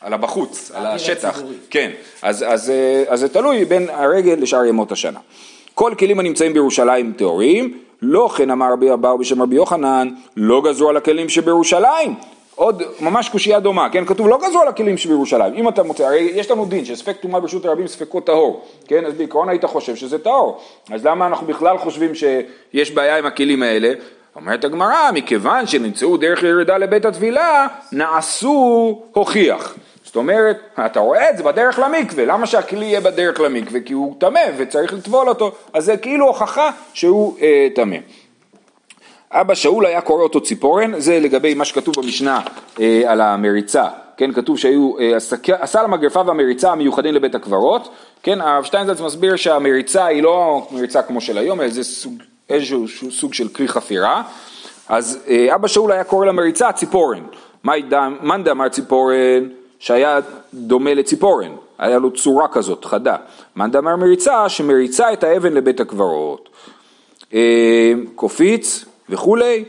על 0.00 0.14
הבחוץ, 0.14 0.70
על 0.74 0.86
השטח, 0.86 1.28
הציבורי. 1.28 1.54
כן, 1.70 1.90
אז, 2.22 2.44
אז, 2.48 2.70
אה, 2.70 3.04
אז 3.08 3.20
זה 3.20 3.28
תלוי 3.28 3.64
בין 3.64 3.88
הרגל 3.92 4.36
לשאר 4.38 4.64
ימות 4.64 4.92
השנה. 4.92 5.18
כל 5.74 5.94
כלים 5.98 6.20
הנמצאים 6.20 6.52
בירושלים 6.52 7.12
טהורים, 7.12 7.78
לא 8.02 8.30
כן 8.36 8.50
אמר 8.50 8.72
רבי 8.72 8.92
אבאו 8.92 9.18
בשם 9.18 9.42
רבי 9.42 9.56
יוחנן, 9.56 10.08
לא 10.36 10.62
גזרו 10.64 10.88
על 10.88 10.96
הכלים 10.96 11.28
שבירושלים. 11.28 12.14
עוד 12.60 12.82
ממש 13.00 13.28
קושייה 13.28 13.60
דומה, 13.60 13.88
כן? 13.92 14.04
כתוב 14.04 14.28
לא 14.28 14.38
גזרו 14.42 14.60
על 14.60 14.68
הכלים 14.68 14.98
שבירושלים. 14.98 15.54
אם 15.54 15.68
אתה 15.68 15.82
מוצא, 15.82 16.06
הרי 16.06 16.30
יש 16.34 16.50
לנו 16.50 16.64
דין 16.64 16.84
שספק 16.84 17.16
טומאה 17.20 17.40
ברשות 17.40 17.64
הרבים 17.64 17.86
ספקו 17.86 18.20
טהור, 18.20 18.64
כן? 18.88 19.04
אז 19.04 19.14
בעיקרון 19.14 19.48
היית 19.48 19.64
חושב 19.64 19.96
שזה 19.96 20.18
טהור. 20.18 20.60
אז 20.92 21.06
למה 21.06 21.26
אנחנו 21.26 21.46
בכלל 21.46 21.78
חושבים 21.78 22.14
שיש 22.14 22.90
בעיה 22.90 23.18
עם 23.18 23.26
הכלים 23.26 23.62
האלה? 23.62 23.92
אומרת 24.36 24.64
הגמרא, 24.64 25.10
מכיוון 25.14 25.66
שנמצאו 25.66 26.16
דרך 26.16 26.42
ירידה 26.42 26.78
לבית 26.78 27.04
הטבילה, 27.04 27.66
נעשו 27.92 29.02
הוכיח. 29.12 29.76
זאת 30.04 30.16
אומרת, 30.16 30.56
אתה 30.86 31.00
רואה 31.00 31.30
את 31.30 31.36
זה 31.36 31.42
בדרך 31.42 31.78
למקווה, 31.78 32.24
למה 32.24 32.46
שהכלי 32.46 32.86
יהיה 32.86 33.00
בדרך 33.00 33.40
למקווה? 33.40 33.80
כי 33.80 33.92
הוא 33.92 34.14
טמא 34.18 34.40
וצריך 34.56 34.92
לטבול 34.92 35.28
אותו, 35.28 35.52
אז 35.72 35.84
זה 35.84 35.96
כאילו 35.96 36.26
הוכחה 36.26 36.70
שהוא 36.94 37.36
אה, 37.42 37.68
טמא. 37.74 37.96
אבא 39.32 39.54
שאול 39.54 39.86
היה 39.86 40.00
קורא 40.00 40.22
אותו 40.22 40.40
ציפורן, 40.40 41.00
זה 41.00 41.20
לגבי 41.20 41.54
מה 41.54 41.64
שכתוב 41.64 41.94
במשנה 41.96 42.40
אה, 42.80 43.02
על 43.06 43.20
המריצה, 43.20 43.88
כן, 44.16 44.32
כתוב 44.32 44.58
שהיו, 44.58 44.98
אה, 44.98 45.16
הסל 45.60 45.84
המגרפה 45.84 46.22
והמריצה 46.26 46.72
המיוחדים 46.72 47.14
לבית 47.14 47.34
הקברות, 47.34 47.88
כן, 48.22 48.40
הרב 48.40 48.64
שטיינזלץ 48.64 49.00
מסביר 49.00 49.36
שהמריצה 49.36 50.06
היא 50.06 50.22
לא 50.22 50.66
מריצה 50.70 51.02
כמו 51.02 51.20
של 51.20 51.38
היום, 51.38 51.60
אלא 51.60 51.68
זה 51.68 51.84
סוג, 51.84 52.22
איזשהו 52.48 53.10
סוג 53.10 53.34
של 53.34 53.48
כלי 53.48 53.68
חפירה, 53.68 54.22
אז 54.88 55.18
אה, 55.28 55.54
אבא 55.54 55.68
שאול 55.68 55.92
היה 55.92 56.04
קורא 56.04 56.26
למריצה 56.26 56.72
ציפורן, 56.72 57.22
מאן 57.64 58.44
דאמר 58.44 58.68
ציפורן? 58.68 59.48
שהיה 59.78 60.20
דומה 60.54 60.94
לציפורן, 60.94 61.52
היה 61.78 61.98
לו 61.98 62.10
צורה 62.10 62.48
כזאת 62.48 62.84
חדה. 62.84 63.16
מאן 63.56 63.70
דאמר 63.70 63.96
מריצה 63.96 64.48
שמריצה 64.48 65.12
את 65.12 65.24
האבן 65.24 65.52
לבית 65.52 65.80
הקברות. 65.80 66.48
אה, 67.34 67.92
קופיץ 68.14 68.84
וכולי, 69.10 69.64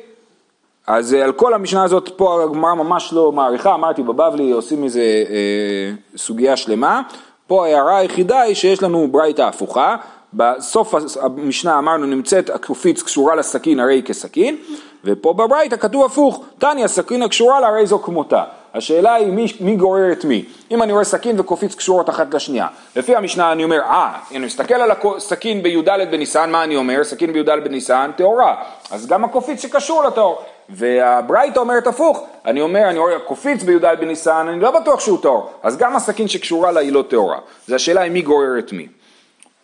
אז 0.87 1.13
אה, 1.13 1.23
על 1.23 1.31
כל 1.31 1.53
המשנה 1.53 1.83
הזאת 1.83 2.09
פה 2.15 2.43
הגמרא 2.43 2.73
ממש 2.73 3.13
לא 3.13 3.31
מעריכה, 3.31 3.73
אמרתי 3.73 4.03
בבבלי 4.03 4.51
עושים 4.51 4.83
איזה 4.83 5.01
אה, 5.01 5.91
סוגיה 6.17 6.57
שלמה, 6.57 7.01
פה 7.47 7.65
ההערה 7.65 7.97
היחידה 7.97 8.41
היא 8.41 8.55
שיש 8.55 8.83
לנו 8.83 9.07
ברייתא 9.11 9.41
הפוכה, 9.41 9.95
בסוף 10.33 10.95
המשנה 11.21 11.79
אמרנו 11.79 12.05
נמצאת 12.05 12.49
הקופיץ 12.49 13.01
קשורה 13.01 13.35
לסכין 13.35 13.79
הרי 13.79 14.01
כסכין, 14.05 14.57
ופה 15.03 15.33
בברייתא 15.33 15.77
כתוב 15.77 16.05
הפוך, 16.05 16.43
תניא 16.57 16.87
סכין 16.87 17.21
הקשורה 17.21 17.59
לה 17.59 17.67
הרי 17.67 17.85
זו 17.85 17.99
כמותה. 17.99 18.43
השאלה 18.73 19.13
היא 19.13 19.27
מי, 19.27 19.45
מי 19.59 19.75
גורר 19.75 20.11
את 20.11 20.25
מי. 20.25 20.45
אם 20.71 20.83
אני 20.83 20.91
רואה 20.91 21.03
סכין 21.03 21.39
וקופיץ 21.39 21.75
קשורות 21.75 22.09
אחת 22.09 22.33
לשנייה. 22.33 22.67
לפי 22.95 23.15
המשנה 23.15 23.51
אני 23.51 23.63
אומר, 23.63 23.79
אה, 23.81 24.19
אני 24.31 24.45
מסתכל 24.45 24.73
על 24.73 24.91
הסכין 24.91 25.63
בי"ד 25.63 25.89
בניסן, 26.11 26.51
מה 26.51 26.63
אני 26.63 26.75
אומר? 26.75 27.03
סכין 27.03 27.33
בי"ד 27.33 27.49
בניסן, 27.63 28.11
טהורה. 28.15 28.63
אז 28.91 29.07
גם 29.07 29.25
הקופיץ 29.25 29.61
שקשור 29.61 30.03
לטהור. 30.03 30.41
והברייתא 30.69 31.59
אומרת 31.59 31.87
הפוך, 31.87 32.25
אני 32.45 32.61
אומר, 32.61 32.89
אני 32.89 32.99
רואה 32.99 33.19
קופיץ 33.19 33.63
בי"ד 33.63 33.85
בניסן, 33.99 34.47
אני 34.49 34.59
לא 34.59 34.81
בטוח 34.81 34.99
שהוא 34.99 35.21
טהור. 35.21 35.51
אז 35.63 35.77
גם 35.77 35.95
הסכין 35.95 36.27
שקשורה 36.27 36.71
לה 36.71 36.79
היא 36.79 36.91
לא 36.91 37.03
טהורה. 37.09 37.39
זה 37.67 37.75
השאלה 37.75 38.01
היא 38.01 38.11
מי 38.11 38.21
גורר 38.21 38.59
את 38.59 38.71
מי. 38.71 38.87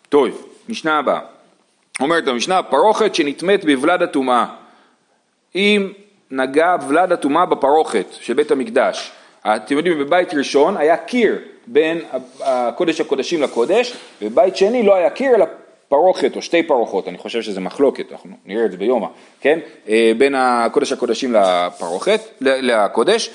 טוב, 0.10 0.28
משנה 0.70 1.00
הבאה. 1.00 1.20
אומרת 2.00 2.28
המשנה, 2.28 2.64
פרוכת 2.64 3.16
שנטמאת 3.16 3.66
בבלד 3.66 4.02
הטומאה. 4.02 4.46
אם 5.56 5.92
נגע 6.32 6.76
ולד 6.88 7.12
הטומאה 7.12 7.46
בפרוכת 7.46 8.06
של 8.12 8.34
בית 8.34 8.52
המקדש. 8.52 9.12
אתם 9.46 9.78
יודעים, 9.78 10.00
בבית 10.00 10.34
ראשון 10.34 10.78
היה 10.78 10.98
קיר 10.98 11.40
בין 11.68 12.02
הקודש 12.42 13.02
הקודשים 13.02 13.42
לקודש, 13.42 13.94
ובבית 14.22 14.58
שני 14.58 14.84
לא 14.84 14.96
היה 14.96 15.10
קיר 15.10 15.36
אלא 15.36 15.46
פרוכת 15.90 16.36
או 16.36 16.42
שתי 16.42 16.64
פרוחות, 16.64 17.08
אני 17.08 17.18
חושב 17.18 17.42
שזה 17.42 17.62
מחלוקת, 17.62 18.12
אנחנו 18.12 18.30
נראה 18.46 18.66
את 18.66 18.72
זה 18.72 18.78
ביומא, 18.78 19.08
כן? 19.42 19.60
אה, 19.90 20.12
בין 20.18 20.36
הקודש 20.38 20.92
הקודשים 20.92 21.34
לפרוכת, 21.34 22.22
לקודש. 22.42 23.30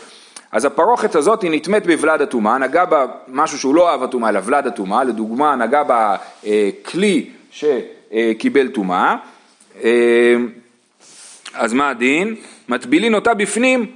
אז 0.52 0.64
הפרוכת 0.64 1.14
הזאת 1.14 1.42
היא 1.42 1.50
נטמאת 1.50 1.86
בוולד 1.86 2.22
הטומאה, 2.22 2.58
נגע 2.58 2.84
בה 2.84 3.06
משהו 3.28 3.58
שהוא 3.58 3.74
לא 3.74 3.90
אהב 3.90 4.02
הטומאה 4.02 4.28
אלא 4.28 4.40
ולד 4.44 4.66
הטומאה, 4.66 5.04
לדוגמה 5.04 5.56
נגע 5.56 5.82
בה 5.82 6.16
אה, 6.46 6.70
כלי 6.82 7.30
שקיבל 7.50 8.68
טומאה. 8.68 9.16
אה, 9.84 10.34
אז 11.54 11.72
מה 11.72 11.90
הדין? 11.90 12.36
מטבילין 12.68 13.14
אותה 13.14 13.34
בפנים 13.34 13.86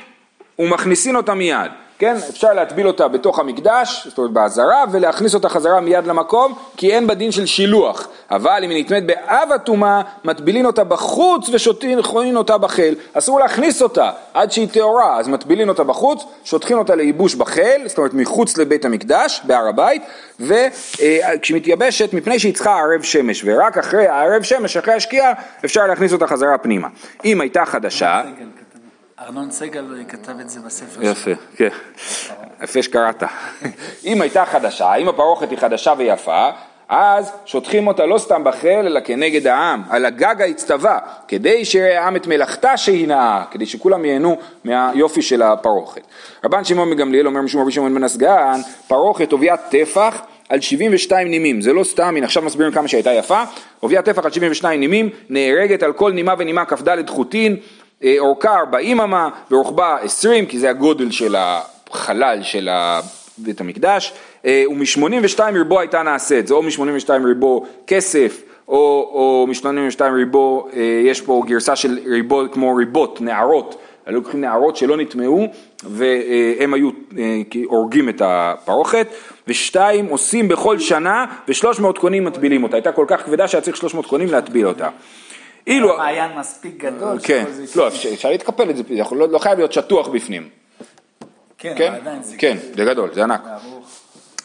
ומכניסין 0.58 1.16
אותה 1.16 1.34
מיד. 1.34 1.70
כן, 1.98 2.16
אפשר 2.30 2.52
להטביל 2.52 2.86
אותה 2.86 3.08
בתוך 3.08 3.38
המקדש, 3.38 4.06
זאת 4.08 4.18
אומרת 4.18 4.32
באזהרה, 4.32 4.84
ולהכניס 4.92 5.34
אותה 5.34 5.48
חזרה 5.48 5.80
מיד 5.80 6.06
למקום, 6.06 6.54
כי 6.76 6.94
אין 6.94 7.06
בה 7.06 7.14
דין 7.14 7.32
של 7.32 7.46
שילוח. 7.46 8.08
אבל 8.30 8.60
אם 8.64 8.70
היא 8.70 8.84
נטמאת 8.84 9.06
באב 9.06 9.52
הטומאה, 9.54 10.02
מטבילין 10.24 10.66
אותה 10.66 10.84
בחוץ 10.84 11.48
ושותין 11.52 12.00
אותה 12.36 12.58
בחיל. 12.58 12.94
אסור 13.12 13.40
להכניס 13.40 13.82
אותה 13.82 14.10
עד 14.34 14.52
שהיא 14.52 14.68
טהורה, 14.68 15.18
אז 15.18 15.28
מטבילין 15.28 15.68
אותה 15.68 15.84
בחוץ, 15.84 16.24
שוטחים 16.44 16.78
אותה 16.78 16.94
לייבוש 16.94 17.34
בחיל, 17.34 17.88
זאת 17.88 17.98
אומרת 17.98 18.14
מחוץ 18.14 18.58
לבית 18.58 18.84
המקדש, 18.84 19.40
בהר 19.44 19.68
הבית, 19.68 20.02
וכשהיא 20.40 21.56
מתייבשת, 21.56 22.12
מפני 22.12 22.38
שהיא 22.38 22.54
צריכה 22.54 22.78
ערב 22.78 23.02
שמש, 23.02 23.42
ורק 23.46 23.78
אחרי 23.78 24.06
הערב 24.06 24.42
שמש, 24.42 24.76
אחרי 24.76 24.94
השקיעה, 24.94 25.32
אפשר 25.64 25.86
להכניס 25.86 26.12
אותה 26.12 26.26
חזרה 26.26 26.58
פנימה. 26.58 26.88
אם 27.24 27.40
הייתה 27.40 27.64
חדשה... 27.64 28.22
ארנון 29.20 29.50
סגל 29.50 29.84
כתב 30.08 30.40
את 30.40 30.50
זה 30.50 30.60
בספר 30.60 31.02
שלו. 31.02 31.10
יפה, 31.10 31.30
כן. 31.56 31.68
יפה 32.62 32.82
שקראת. 32.82 33.22
אם 34.04 34.20
הייתה 34.22 34.44
חדשה, 34.44 34.94
אם 34.94 35.08
הפרוכת 35.08 35.50
היא 35.50 35.58
חדשה 35.58 35.92
ויפה, 35.98 36.50
אז 36.88 37.32
שוטחים 37.46 37.86
אותה 37.86 38.06
לא 38.06 38.18
סתם 38.18 38.44
בחיל, 38.44 38.78
אלא 38.78 39.00
כנגד 39.00 39.46
העם, 39.46 39.82
על 39.90 40.04
הגג 40.04 40.42
האצטבה, 40.42 40.98
כדי 41.28 41.64
שיראה 41.64 42.02
העם 42.02 42.16
את 42.16 42.26
מלאכתה 42.26 42.76
שהיא 42.76 43.08
נאה, 43.08 43.44
כדי 43.50 43.66
שכולם 43.66 44.04
ייהנו 44.04 44.36
מהיופי 44.64 45.22
של 45.22 45.42
הפרוכת. 45.42 46.02
רבן 46.44 46.64
שמעון 46.64 46.90
מגמליאל 46.90 47.26
אומר 47.26 47.40
משום 47.40 47.62
רבי 47.62 47.72
שמעון 47.72 47.94
בן 47.94 48.04
הסגן, 48.04 48.60
פרוכת 48.88 49.32
עוביית 49.32 49.60
טפח 49.70 50.22
על 50.48 50.60
72 50.60 51.28
נימים, 51.28 51.60
זה 51.60 51.72
לא 51.72 51.84
סתם, 51.84 52.14
הנה 52.16 52.26
עכשיו 52.26 52.42
מסבירים 52.42 52.72
כמה 52.72 52.88
שהייתה 52.88 53.12
יפה, 53.12 53.42
עוביית 53.80 54.04
טפח 54.04 54.24
על 54.24 54.30
72 54.30 54.80
נימים, 54.80 55.10
נהרגת 55.28 55.82
על 55.82 55.92
כל 55.92 56.12
נימה 56.12 56.34
ונימה 56.38 56.64
כ"ד 56.64 57.08
חוטין, 57.08 57.56
אורכה 58.18 58.56
40 58.58 59.00
אמה 59.00 59.28
ורוחבה 59.50 59.96
20, 60.02 60.46
כי 60.46 60.58
זה 60.58 60.70
הגודל 60.70 61.10
של 61.10 61.36
החלל 61.38 62.38
של 62.42 62.68
בית 63.38 63.60
המקדש, 63.60 64.12
אה, 64.44 64.64
ומ-82 64.68 65.40
ריבו 65.54 65.80
הייתה 65.80 66.02
נעשית, 66.02 66.46
זה 66.46 66.54
או 66.54 66.62
מ-82 66.62 67.10
ריבו 67.24 67.66
כסף, 67.86 68.42
או, 68.68 68.74
או 69.12 69.46
מ-82 69.48 70.02
ריבו, 70.14 70.68
אה, 70.76 71.00
יש 71.04 71.20
פה 71.20 71.42
גרסה 71.46 71.76
של 71.76 71.98
ריבו 72.06 72.42
כמו 72.52 72.76
ריבות, 72.76 73.20
נערות, 73.20 73.76
היו 74.06 74.14
לוקחים 74.14 74.40
נערות 74.40 74.76
שלא 74.76 74.96
נטמעו 74.96 75.46
והם 75.84 76.74
היו 76.74 76.90
הורגים 77.64 78.08
את 78.08 78.22
הפרוכת, 78.24 79.06
ושתיים 79.48 80.06
עושים 80.06 80.48
בכל 80.48 80.78
שנה 80.78 81.26
ושלוש 81.48 81.80
מאות 81.80 81.98
קונים 81.98 82.24
מטבילים 82.24 82.62
אותה, 82.62 82.76
הייתה 82.76 82.92
כל 82.92 83.04
כך 83.08 83.24
כבדה 83.24 83.48
שהיה 83.48 83.62
צריך 83.62 83.76
שלוש 83.76 83.94
מאות 83.94 84.06
קונים 84.06 84.28
להטביל 84.28 84.66
אותה. 84.66 84.88
אילו... 85.66 85.96
מעיין 85.98 86.38
מספיק 86.38 86.84
גדול. 86.84 87.18
כן, 87.22 87.44
לא, 87.76 87.88
אפשר 87.88 88.30
להתקפל 88.30 88.70
את 88.70 88.76
זה, 88.76 88.82
לא, 89.12 89.28
לא 89.28 89.38
חייב 89.38 89.58
להיות 89.58 89.72
שטוח 89.72 90.08
בפנים. 90.08 90.48
כן, 91.58 91.74
כן, 91.78 91.94
עדיין 91.94 92.22
זה... 92.22 92.36
כן, 92.38 92.56
זה 92.76 92.84
גדול, 92.84 93.10
זה 93.14 93.22
ענק. 93.22 93.42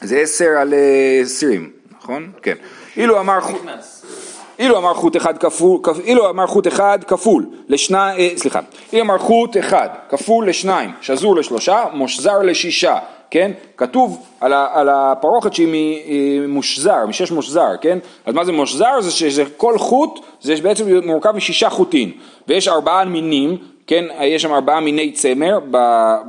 זה 0.02 0.18
עשר 0.18 0.46
על 0.46 0.74
אה, 0.74 1.20
עשרים, 1.22 1.72
נכון? 1.98 2.32
כן. 2.42 2.56
אילו 2.98 3.20
אמר... 3.20 3.40
אילו 4.60 4.78
אמר 4.78 4.94
חוט 4.94 5.18
אחד 5.18 5.38
כפול, 5.38 5.80
אילו 6.04 6.30
אמר 6.30 6.48
חוט 6.48 6.68
אחד 6.68 7.00
כפול 7.08 7.46
לשניים, 7.68 8.20
אה, 8.20 8.38
סליחה, 8.38 8.60
אילו 8.94 9.04
אמר 9.04 9.18
חוט 9.18 9.58
אחד 9.58 9.90
כפול 10.10 10.50
לשניים, 10.50 10.92
שזור 11.02 11.36
לשלושה, 11.36 11.86
מושזר 11.94 12.40
לשישה, 12.40 12.98
כן? 13.32 13.52
כתוב 13.78 14.26
על, 14.40 14.54
ה, 14.54 14.68
על 14.74 14.90
הפרוכת 14.90 15.54
שהיא 15.54 16.42
מושזר, 16.48 17.06
משש 17.08 17.32
מושזר, 17.32 17.70
כן? 17.82 18.00
אז 18.26 18.34
מה 18.34 18.46
זה 18.46 18.52
מושזר? 18.52 19.02
זה 19.02 19.12
שזה 19.12 19.44
כל 19.58 19.78
חוט, 19.78 20.20
זה 20.42 20.56
בעצם 20.64 21.06
מורכב 21.06 21.32
משישה 21.32 21.70
חוטים, 21.70 22.12
ויש 22.48 22.68
ארבעה 22.68 23.06
מינים, 23.06 23.58
כן? 23.88 24.06
יש 24.22 24.42
שם 24.42 24.54
ארבעה 24.54 24.80
מיני 24.80 25.12
צמר 25.12 25.60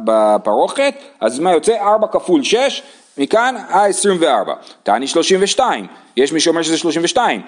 בפרוכת, 0.04 0.94
אז 1.20 1.38
מה 1.38 1.52
יוצא? 1.52 1.76
ארבע 1.80 2.06
כפול 2.06 2.42
שש, 2.42 2.82
מכאן 3.18 3.56
ה-24. 3.68 4.50
תעני 4.82 5.06
32, 5.06 5.86
יש 6.16 6.32
מי 6.32 6.40
שאומר 6.40 6.62
שזה 6.62 6.78
32. 6.78 7.42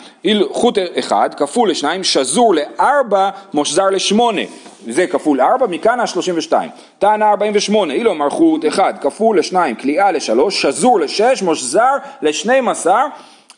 חוט 0.51 0.79
אחד 0.99 1.31
כפול 1.37 1.71
לשניים, 1.71 2.05
שזור 2.05 2.55
לארבע, 2.55 3.31
מושזר 3.55 3.91
לשמונה. 3.91 4.41
זה 4.89 5.07
כפול 5.07 5.41
4, 5.41 5.67
מכאן 5.67 6.01
ה-32. 6.01 6.53
טענה 6.99 7.31
48, 7.31 7.95
אילו 7.95 8.31
חוט 8.31 8.67
אחד 8.69 8.95
כפול 9.01 9.39
לשניים, 9.39 9.75
כליאה 9.75 10.13
לשלוש, 10.13 10.63
שזור 10.63 11.01
לשש, 11.01 11.43
מושזר 11.43 11.97
ל-12, 12.23 12.87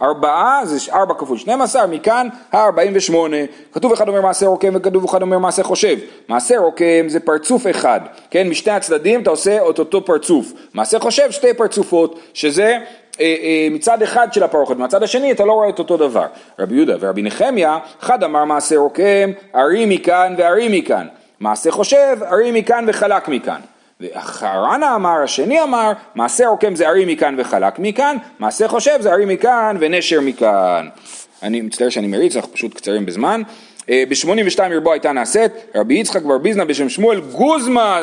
ארבעה 0.02 0.60
זה 0.64 0.92
ארבע 0.92 1.14
כפול 1.14 1.38
12, 1.38 1.86
מכאן 1.86 2.28
ה-48. 2.52 3.14
כתוב 3.72 3.92
אחד 3.92 4.08
אומר 4.08 4.20
מעשה 4.20 4.46
רוקם 4.46 4.72
וכתוב 4.74 5.04
אחד 5.04 5.22
אומר 5.22 5.38
מעשה 5.38 5.62
חושב. 5.62 5.96
מעשה 6.28 6.58
רוקם 6.58 7.08
זה 7.08 7.20
פרצוף 7.20 7.66
אחד, 7.70 8.00
כן? 8.30 8.48
משתי 8.48 8.70
הצדדים 8.70 9.22
אתה 9.22 9.30
עושה 9.30 9.70
את 9.70 9.78
אותו 9.78 10.04
פרצוף. 10.04 10.52
מעשה 10.74 10.98
חושב 10.98 11.30
שתי 11.30 11.54
פרצופות, 11.54 12.20
שזה 12.34 12.78
אה, 13.20 13.36
אה, 13.42 13.68
מצד 13.70 14.02
אחד 14.02 14.32
של 14.32 14.42
הפרוכת, 14.42 14.76
מצד 14.76 15.02
השני 15.02 15.32
אתה 15.32 15.44
לא 15.44 15.52
רואה 15.52 15.68
את 15.68 15.78
אותו 15.78 15.96
דבר. 15.96 16.26
רבי 16.58 16.74
יהודה 16.74 16.96
ורבי 17.00 17.22
נחמיה, 17.22 17.78
אחד 18.02 18.24
אמר 18.24 18.44
מעשה 18.44 18.76
רוקם, 18.76 19.30
ארי 19.54 19.86
מכאן 19.86 20.34
וארי 20.38 20.78
מכאן. 20.78 21.06
מעשה 21.40 21.70
חושב, 21.70 22.16
ארי 22.22 22.60
מכאן 22.60 22.84
וחלק 22.88 23.28
מכאן. 23.28 23.60
וחרנה 24.00 24.94
אמר, 24.94 25.22
השני 25.24 25.62
אמר, 25.62 25.92
מעשה 26.14 26.46
עוקם 26.46 26.74
זה 26.74 26.88
ארי 26.88 27.14
מכאן 27.14 27.34
וחלק 27.38 27.78
מכאן, 27.78 28.16
מעשה 28.38 28.68
חושב 28.68 29.00
זה 29.00 29.12
ארי 29.12 29.24
מכאן 29.24 29.76
ונשר 29.80 30.20
מכאן. 30.20 30.88
אני 31.42 31.60
מצטער 31.60 31.88
שאני 31.88 32.06
מריץ, 32.06 32.36
אנחנו 32.36 32.52
פשוט 32.52 32.74
קצרים 32.74 33.06
בזמן. 33.06 33.42
אה, 33.90 34.04
ב-82 34.08 34.60
רבו 34.76 34.92
הייתה 34.92 35.12
נעשית, 35.12 35.52
רבי 35.74 35.94
יצחק 35.94 36.22
בר 36.22 36.38
ביזנא 36.38 36.64
בשם 36.64 36.88
שמואל 36.88 37.20
גוזמה, 37.20 38.00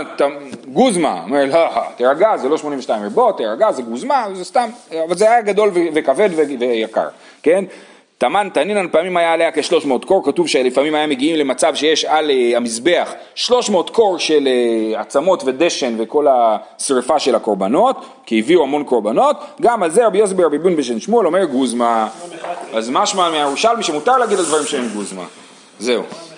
גוזמה, 0.68 1.22
אומר 1.24 1.46
לא, 1.46 1.70
תירגע 1.98 2.38
זה 2.38 2.50
לא 2.50 2.58
82 2.58 3.04
רבו, 3.06 3.32
תירגע 3.32 3.72
זה 3.72 3.82
גוזמה, 3.82 4.26
זה 4.34 4.46
סתם, 4.46 4.70
אבל 5.08 5.18
זה 5.18 5.32
היה 5.32 5.42
גדול 5.42 5.72
וכבד 5.94 6.30
ויקר, 6.60 7.08
כן? 7.44 7.64
תמן 8.24 8.50
תנינן 8.54 8.88
פעמים 8.92 9.18
היה 9.18 9.34
עליה 9.34 9.52
כ-300 9.52 10.06
קור, 10.06 10.26
כתוב 10.26 10.48
שלפעמים 10.48 10.96
היה 10.96 11.08
מגיעים 11.08 11.36
למצב 11.36 11.76
שיש 11.76 12.06
על 12.06 12.30
uh, 12.30 12.58
המזבח 12.58 13.14
300 13.36 13.90
קור 13.90 14.18
של 14.20 14.48
uh, 14.48 15.00
עצמות 15.00 15.44
ודשן 15.46 15.96
וכל 15.98 16.28
השרפה 16.30 17.20
של 17.20 17.36
הקורבנות, 17.36 18.06
כי 18.26 18.40
הביאו 18.40 18.64
המון 18.64 18.84
קורבנות, 18.84 19.38
גם 19.62 19.84
על 19.84 19.92
זה 19.92 20.06
רבי 20.06 20.18
יוסי 20.18 20.34
ברבי 20.34 20.58
בון 20.58 20.76
בשן 20.76 21.00
שמואל 21.00 21.26
אומר 21.26 21.46
גוזמה, 21.46 22.08
אז 22.74 22.90
משמע 22.90 23.30
מהירושלמי 23.30 23.84
שמותר 23.84 24.18
להגיד 24.18 24.40
על 24.40 24.46
דברים 24.46 24.66
שהם 24.66 24.88
גוזמה, 24.94 25.26
זהו. 25.80 26.04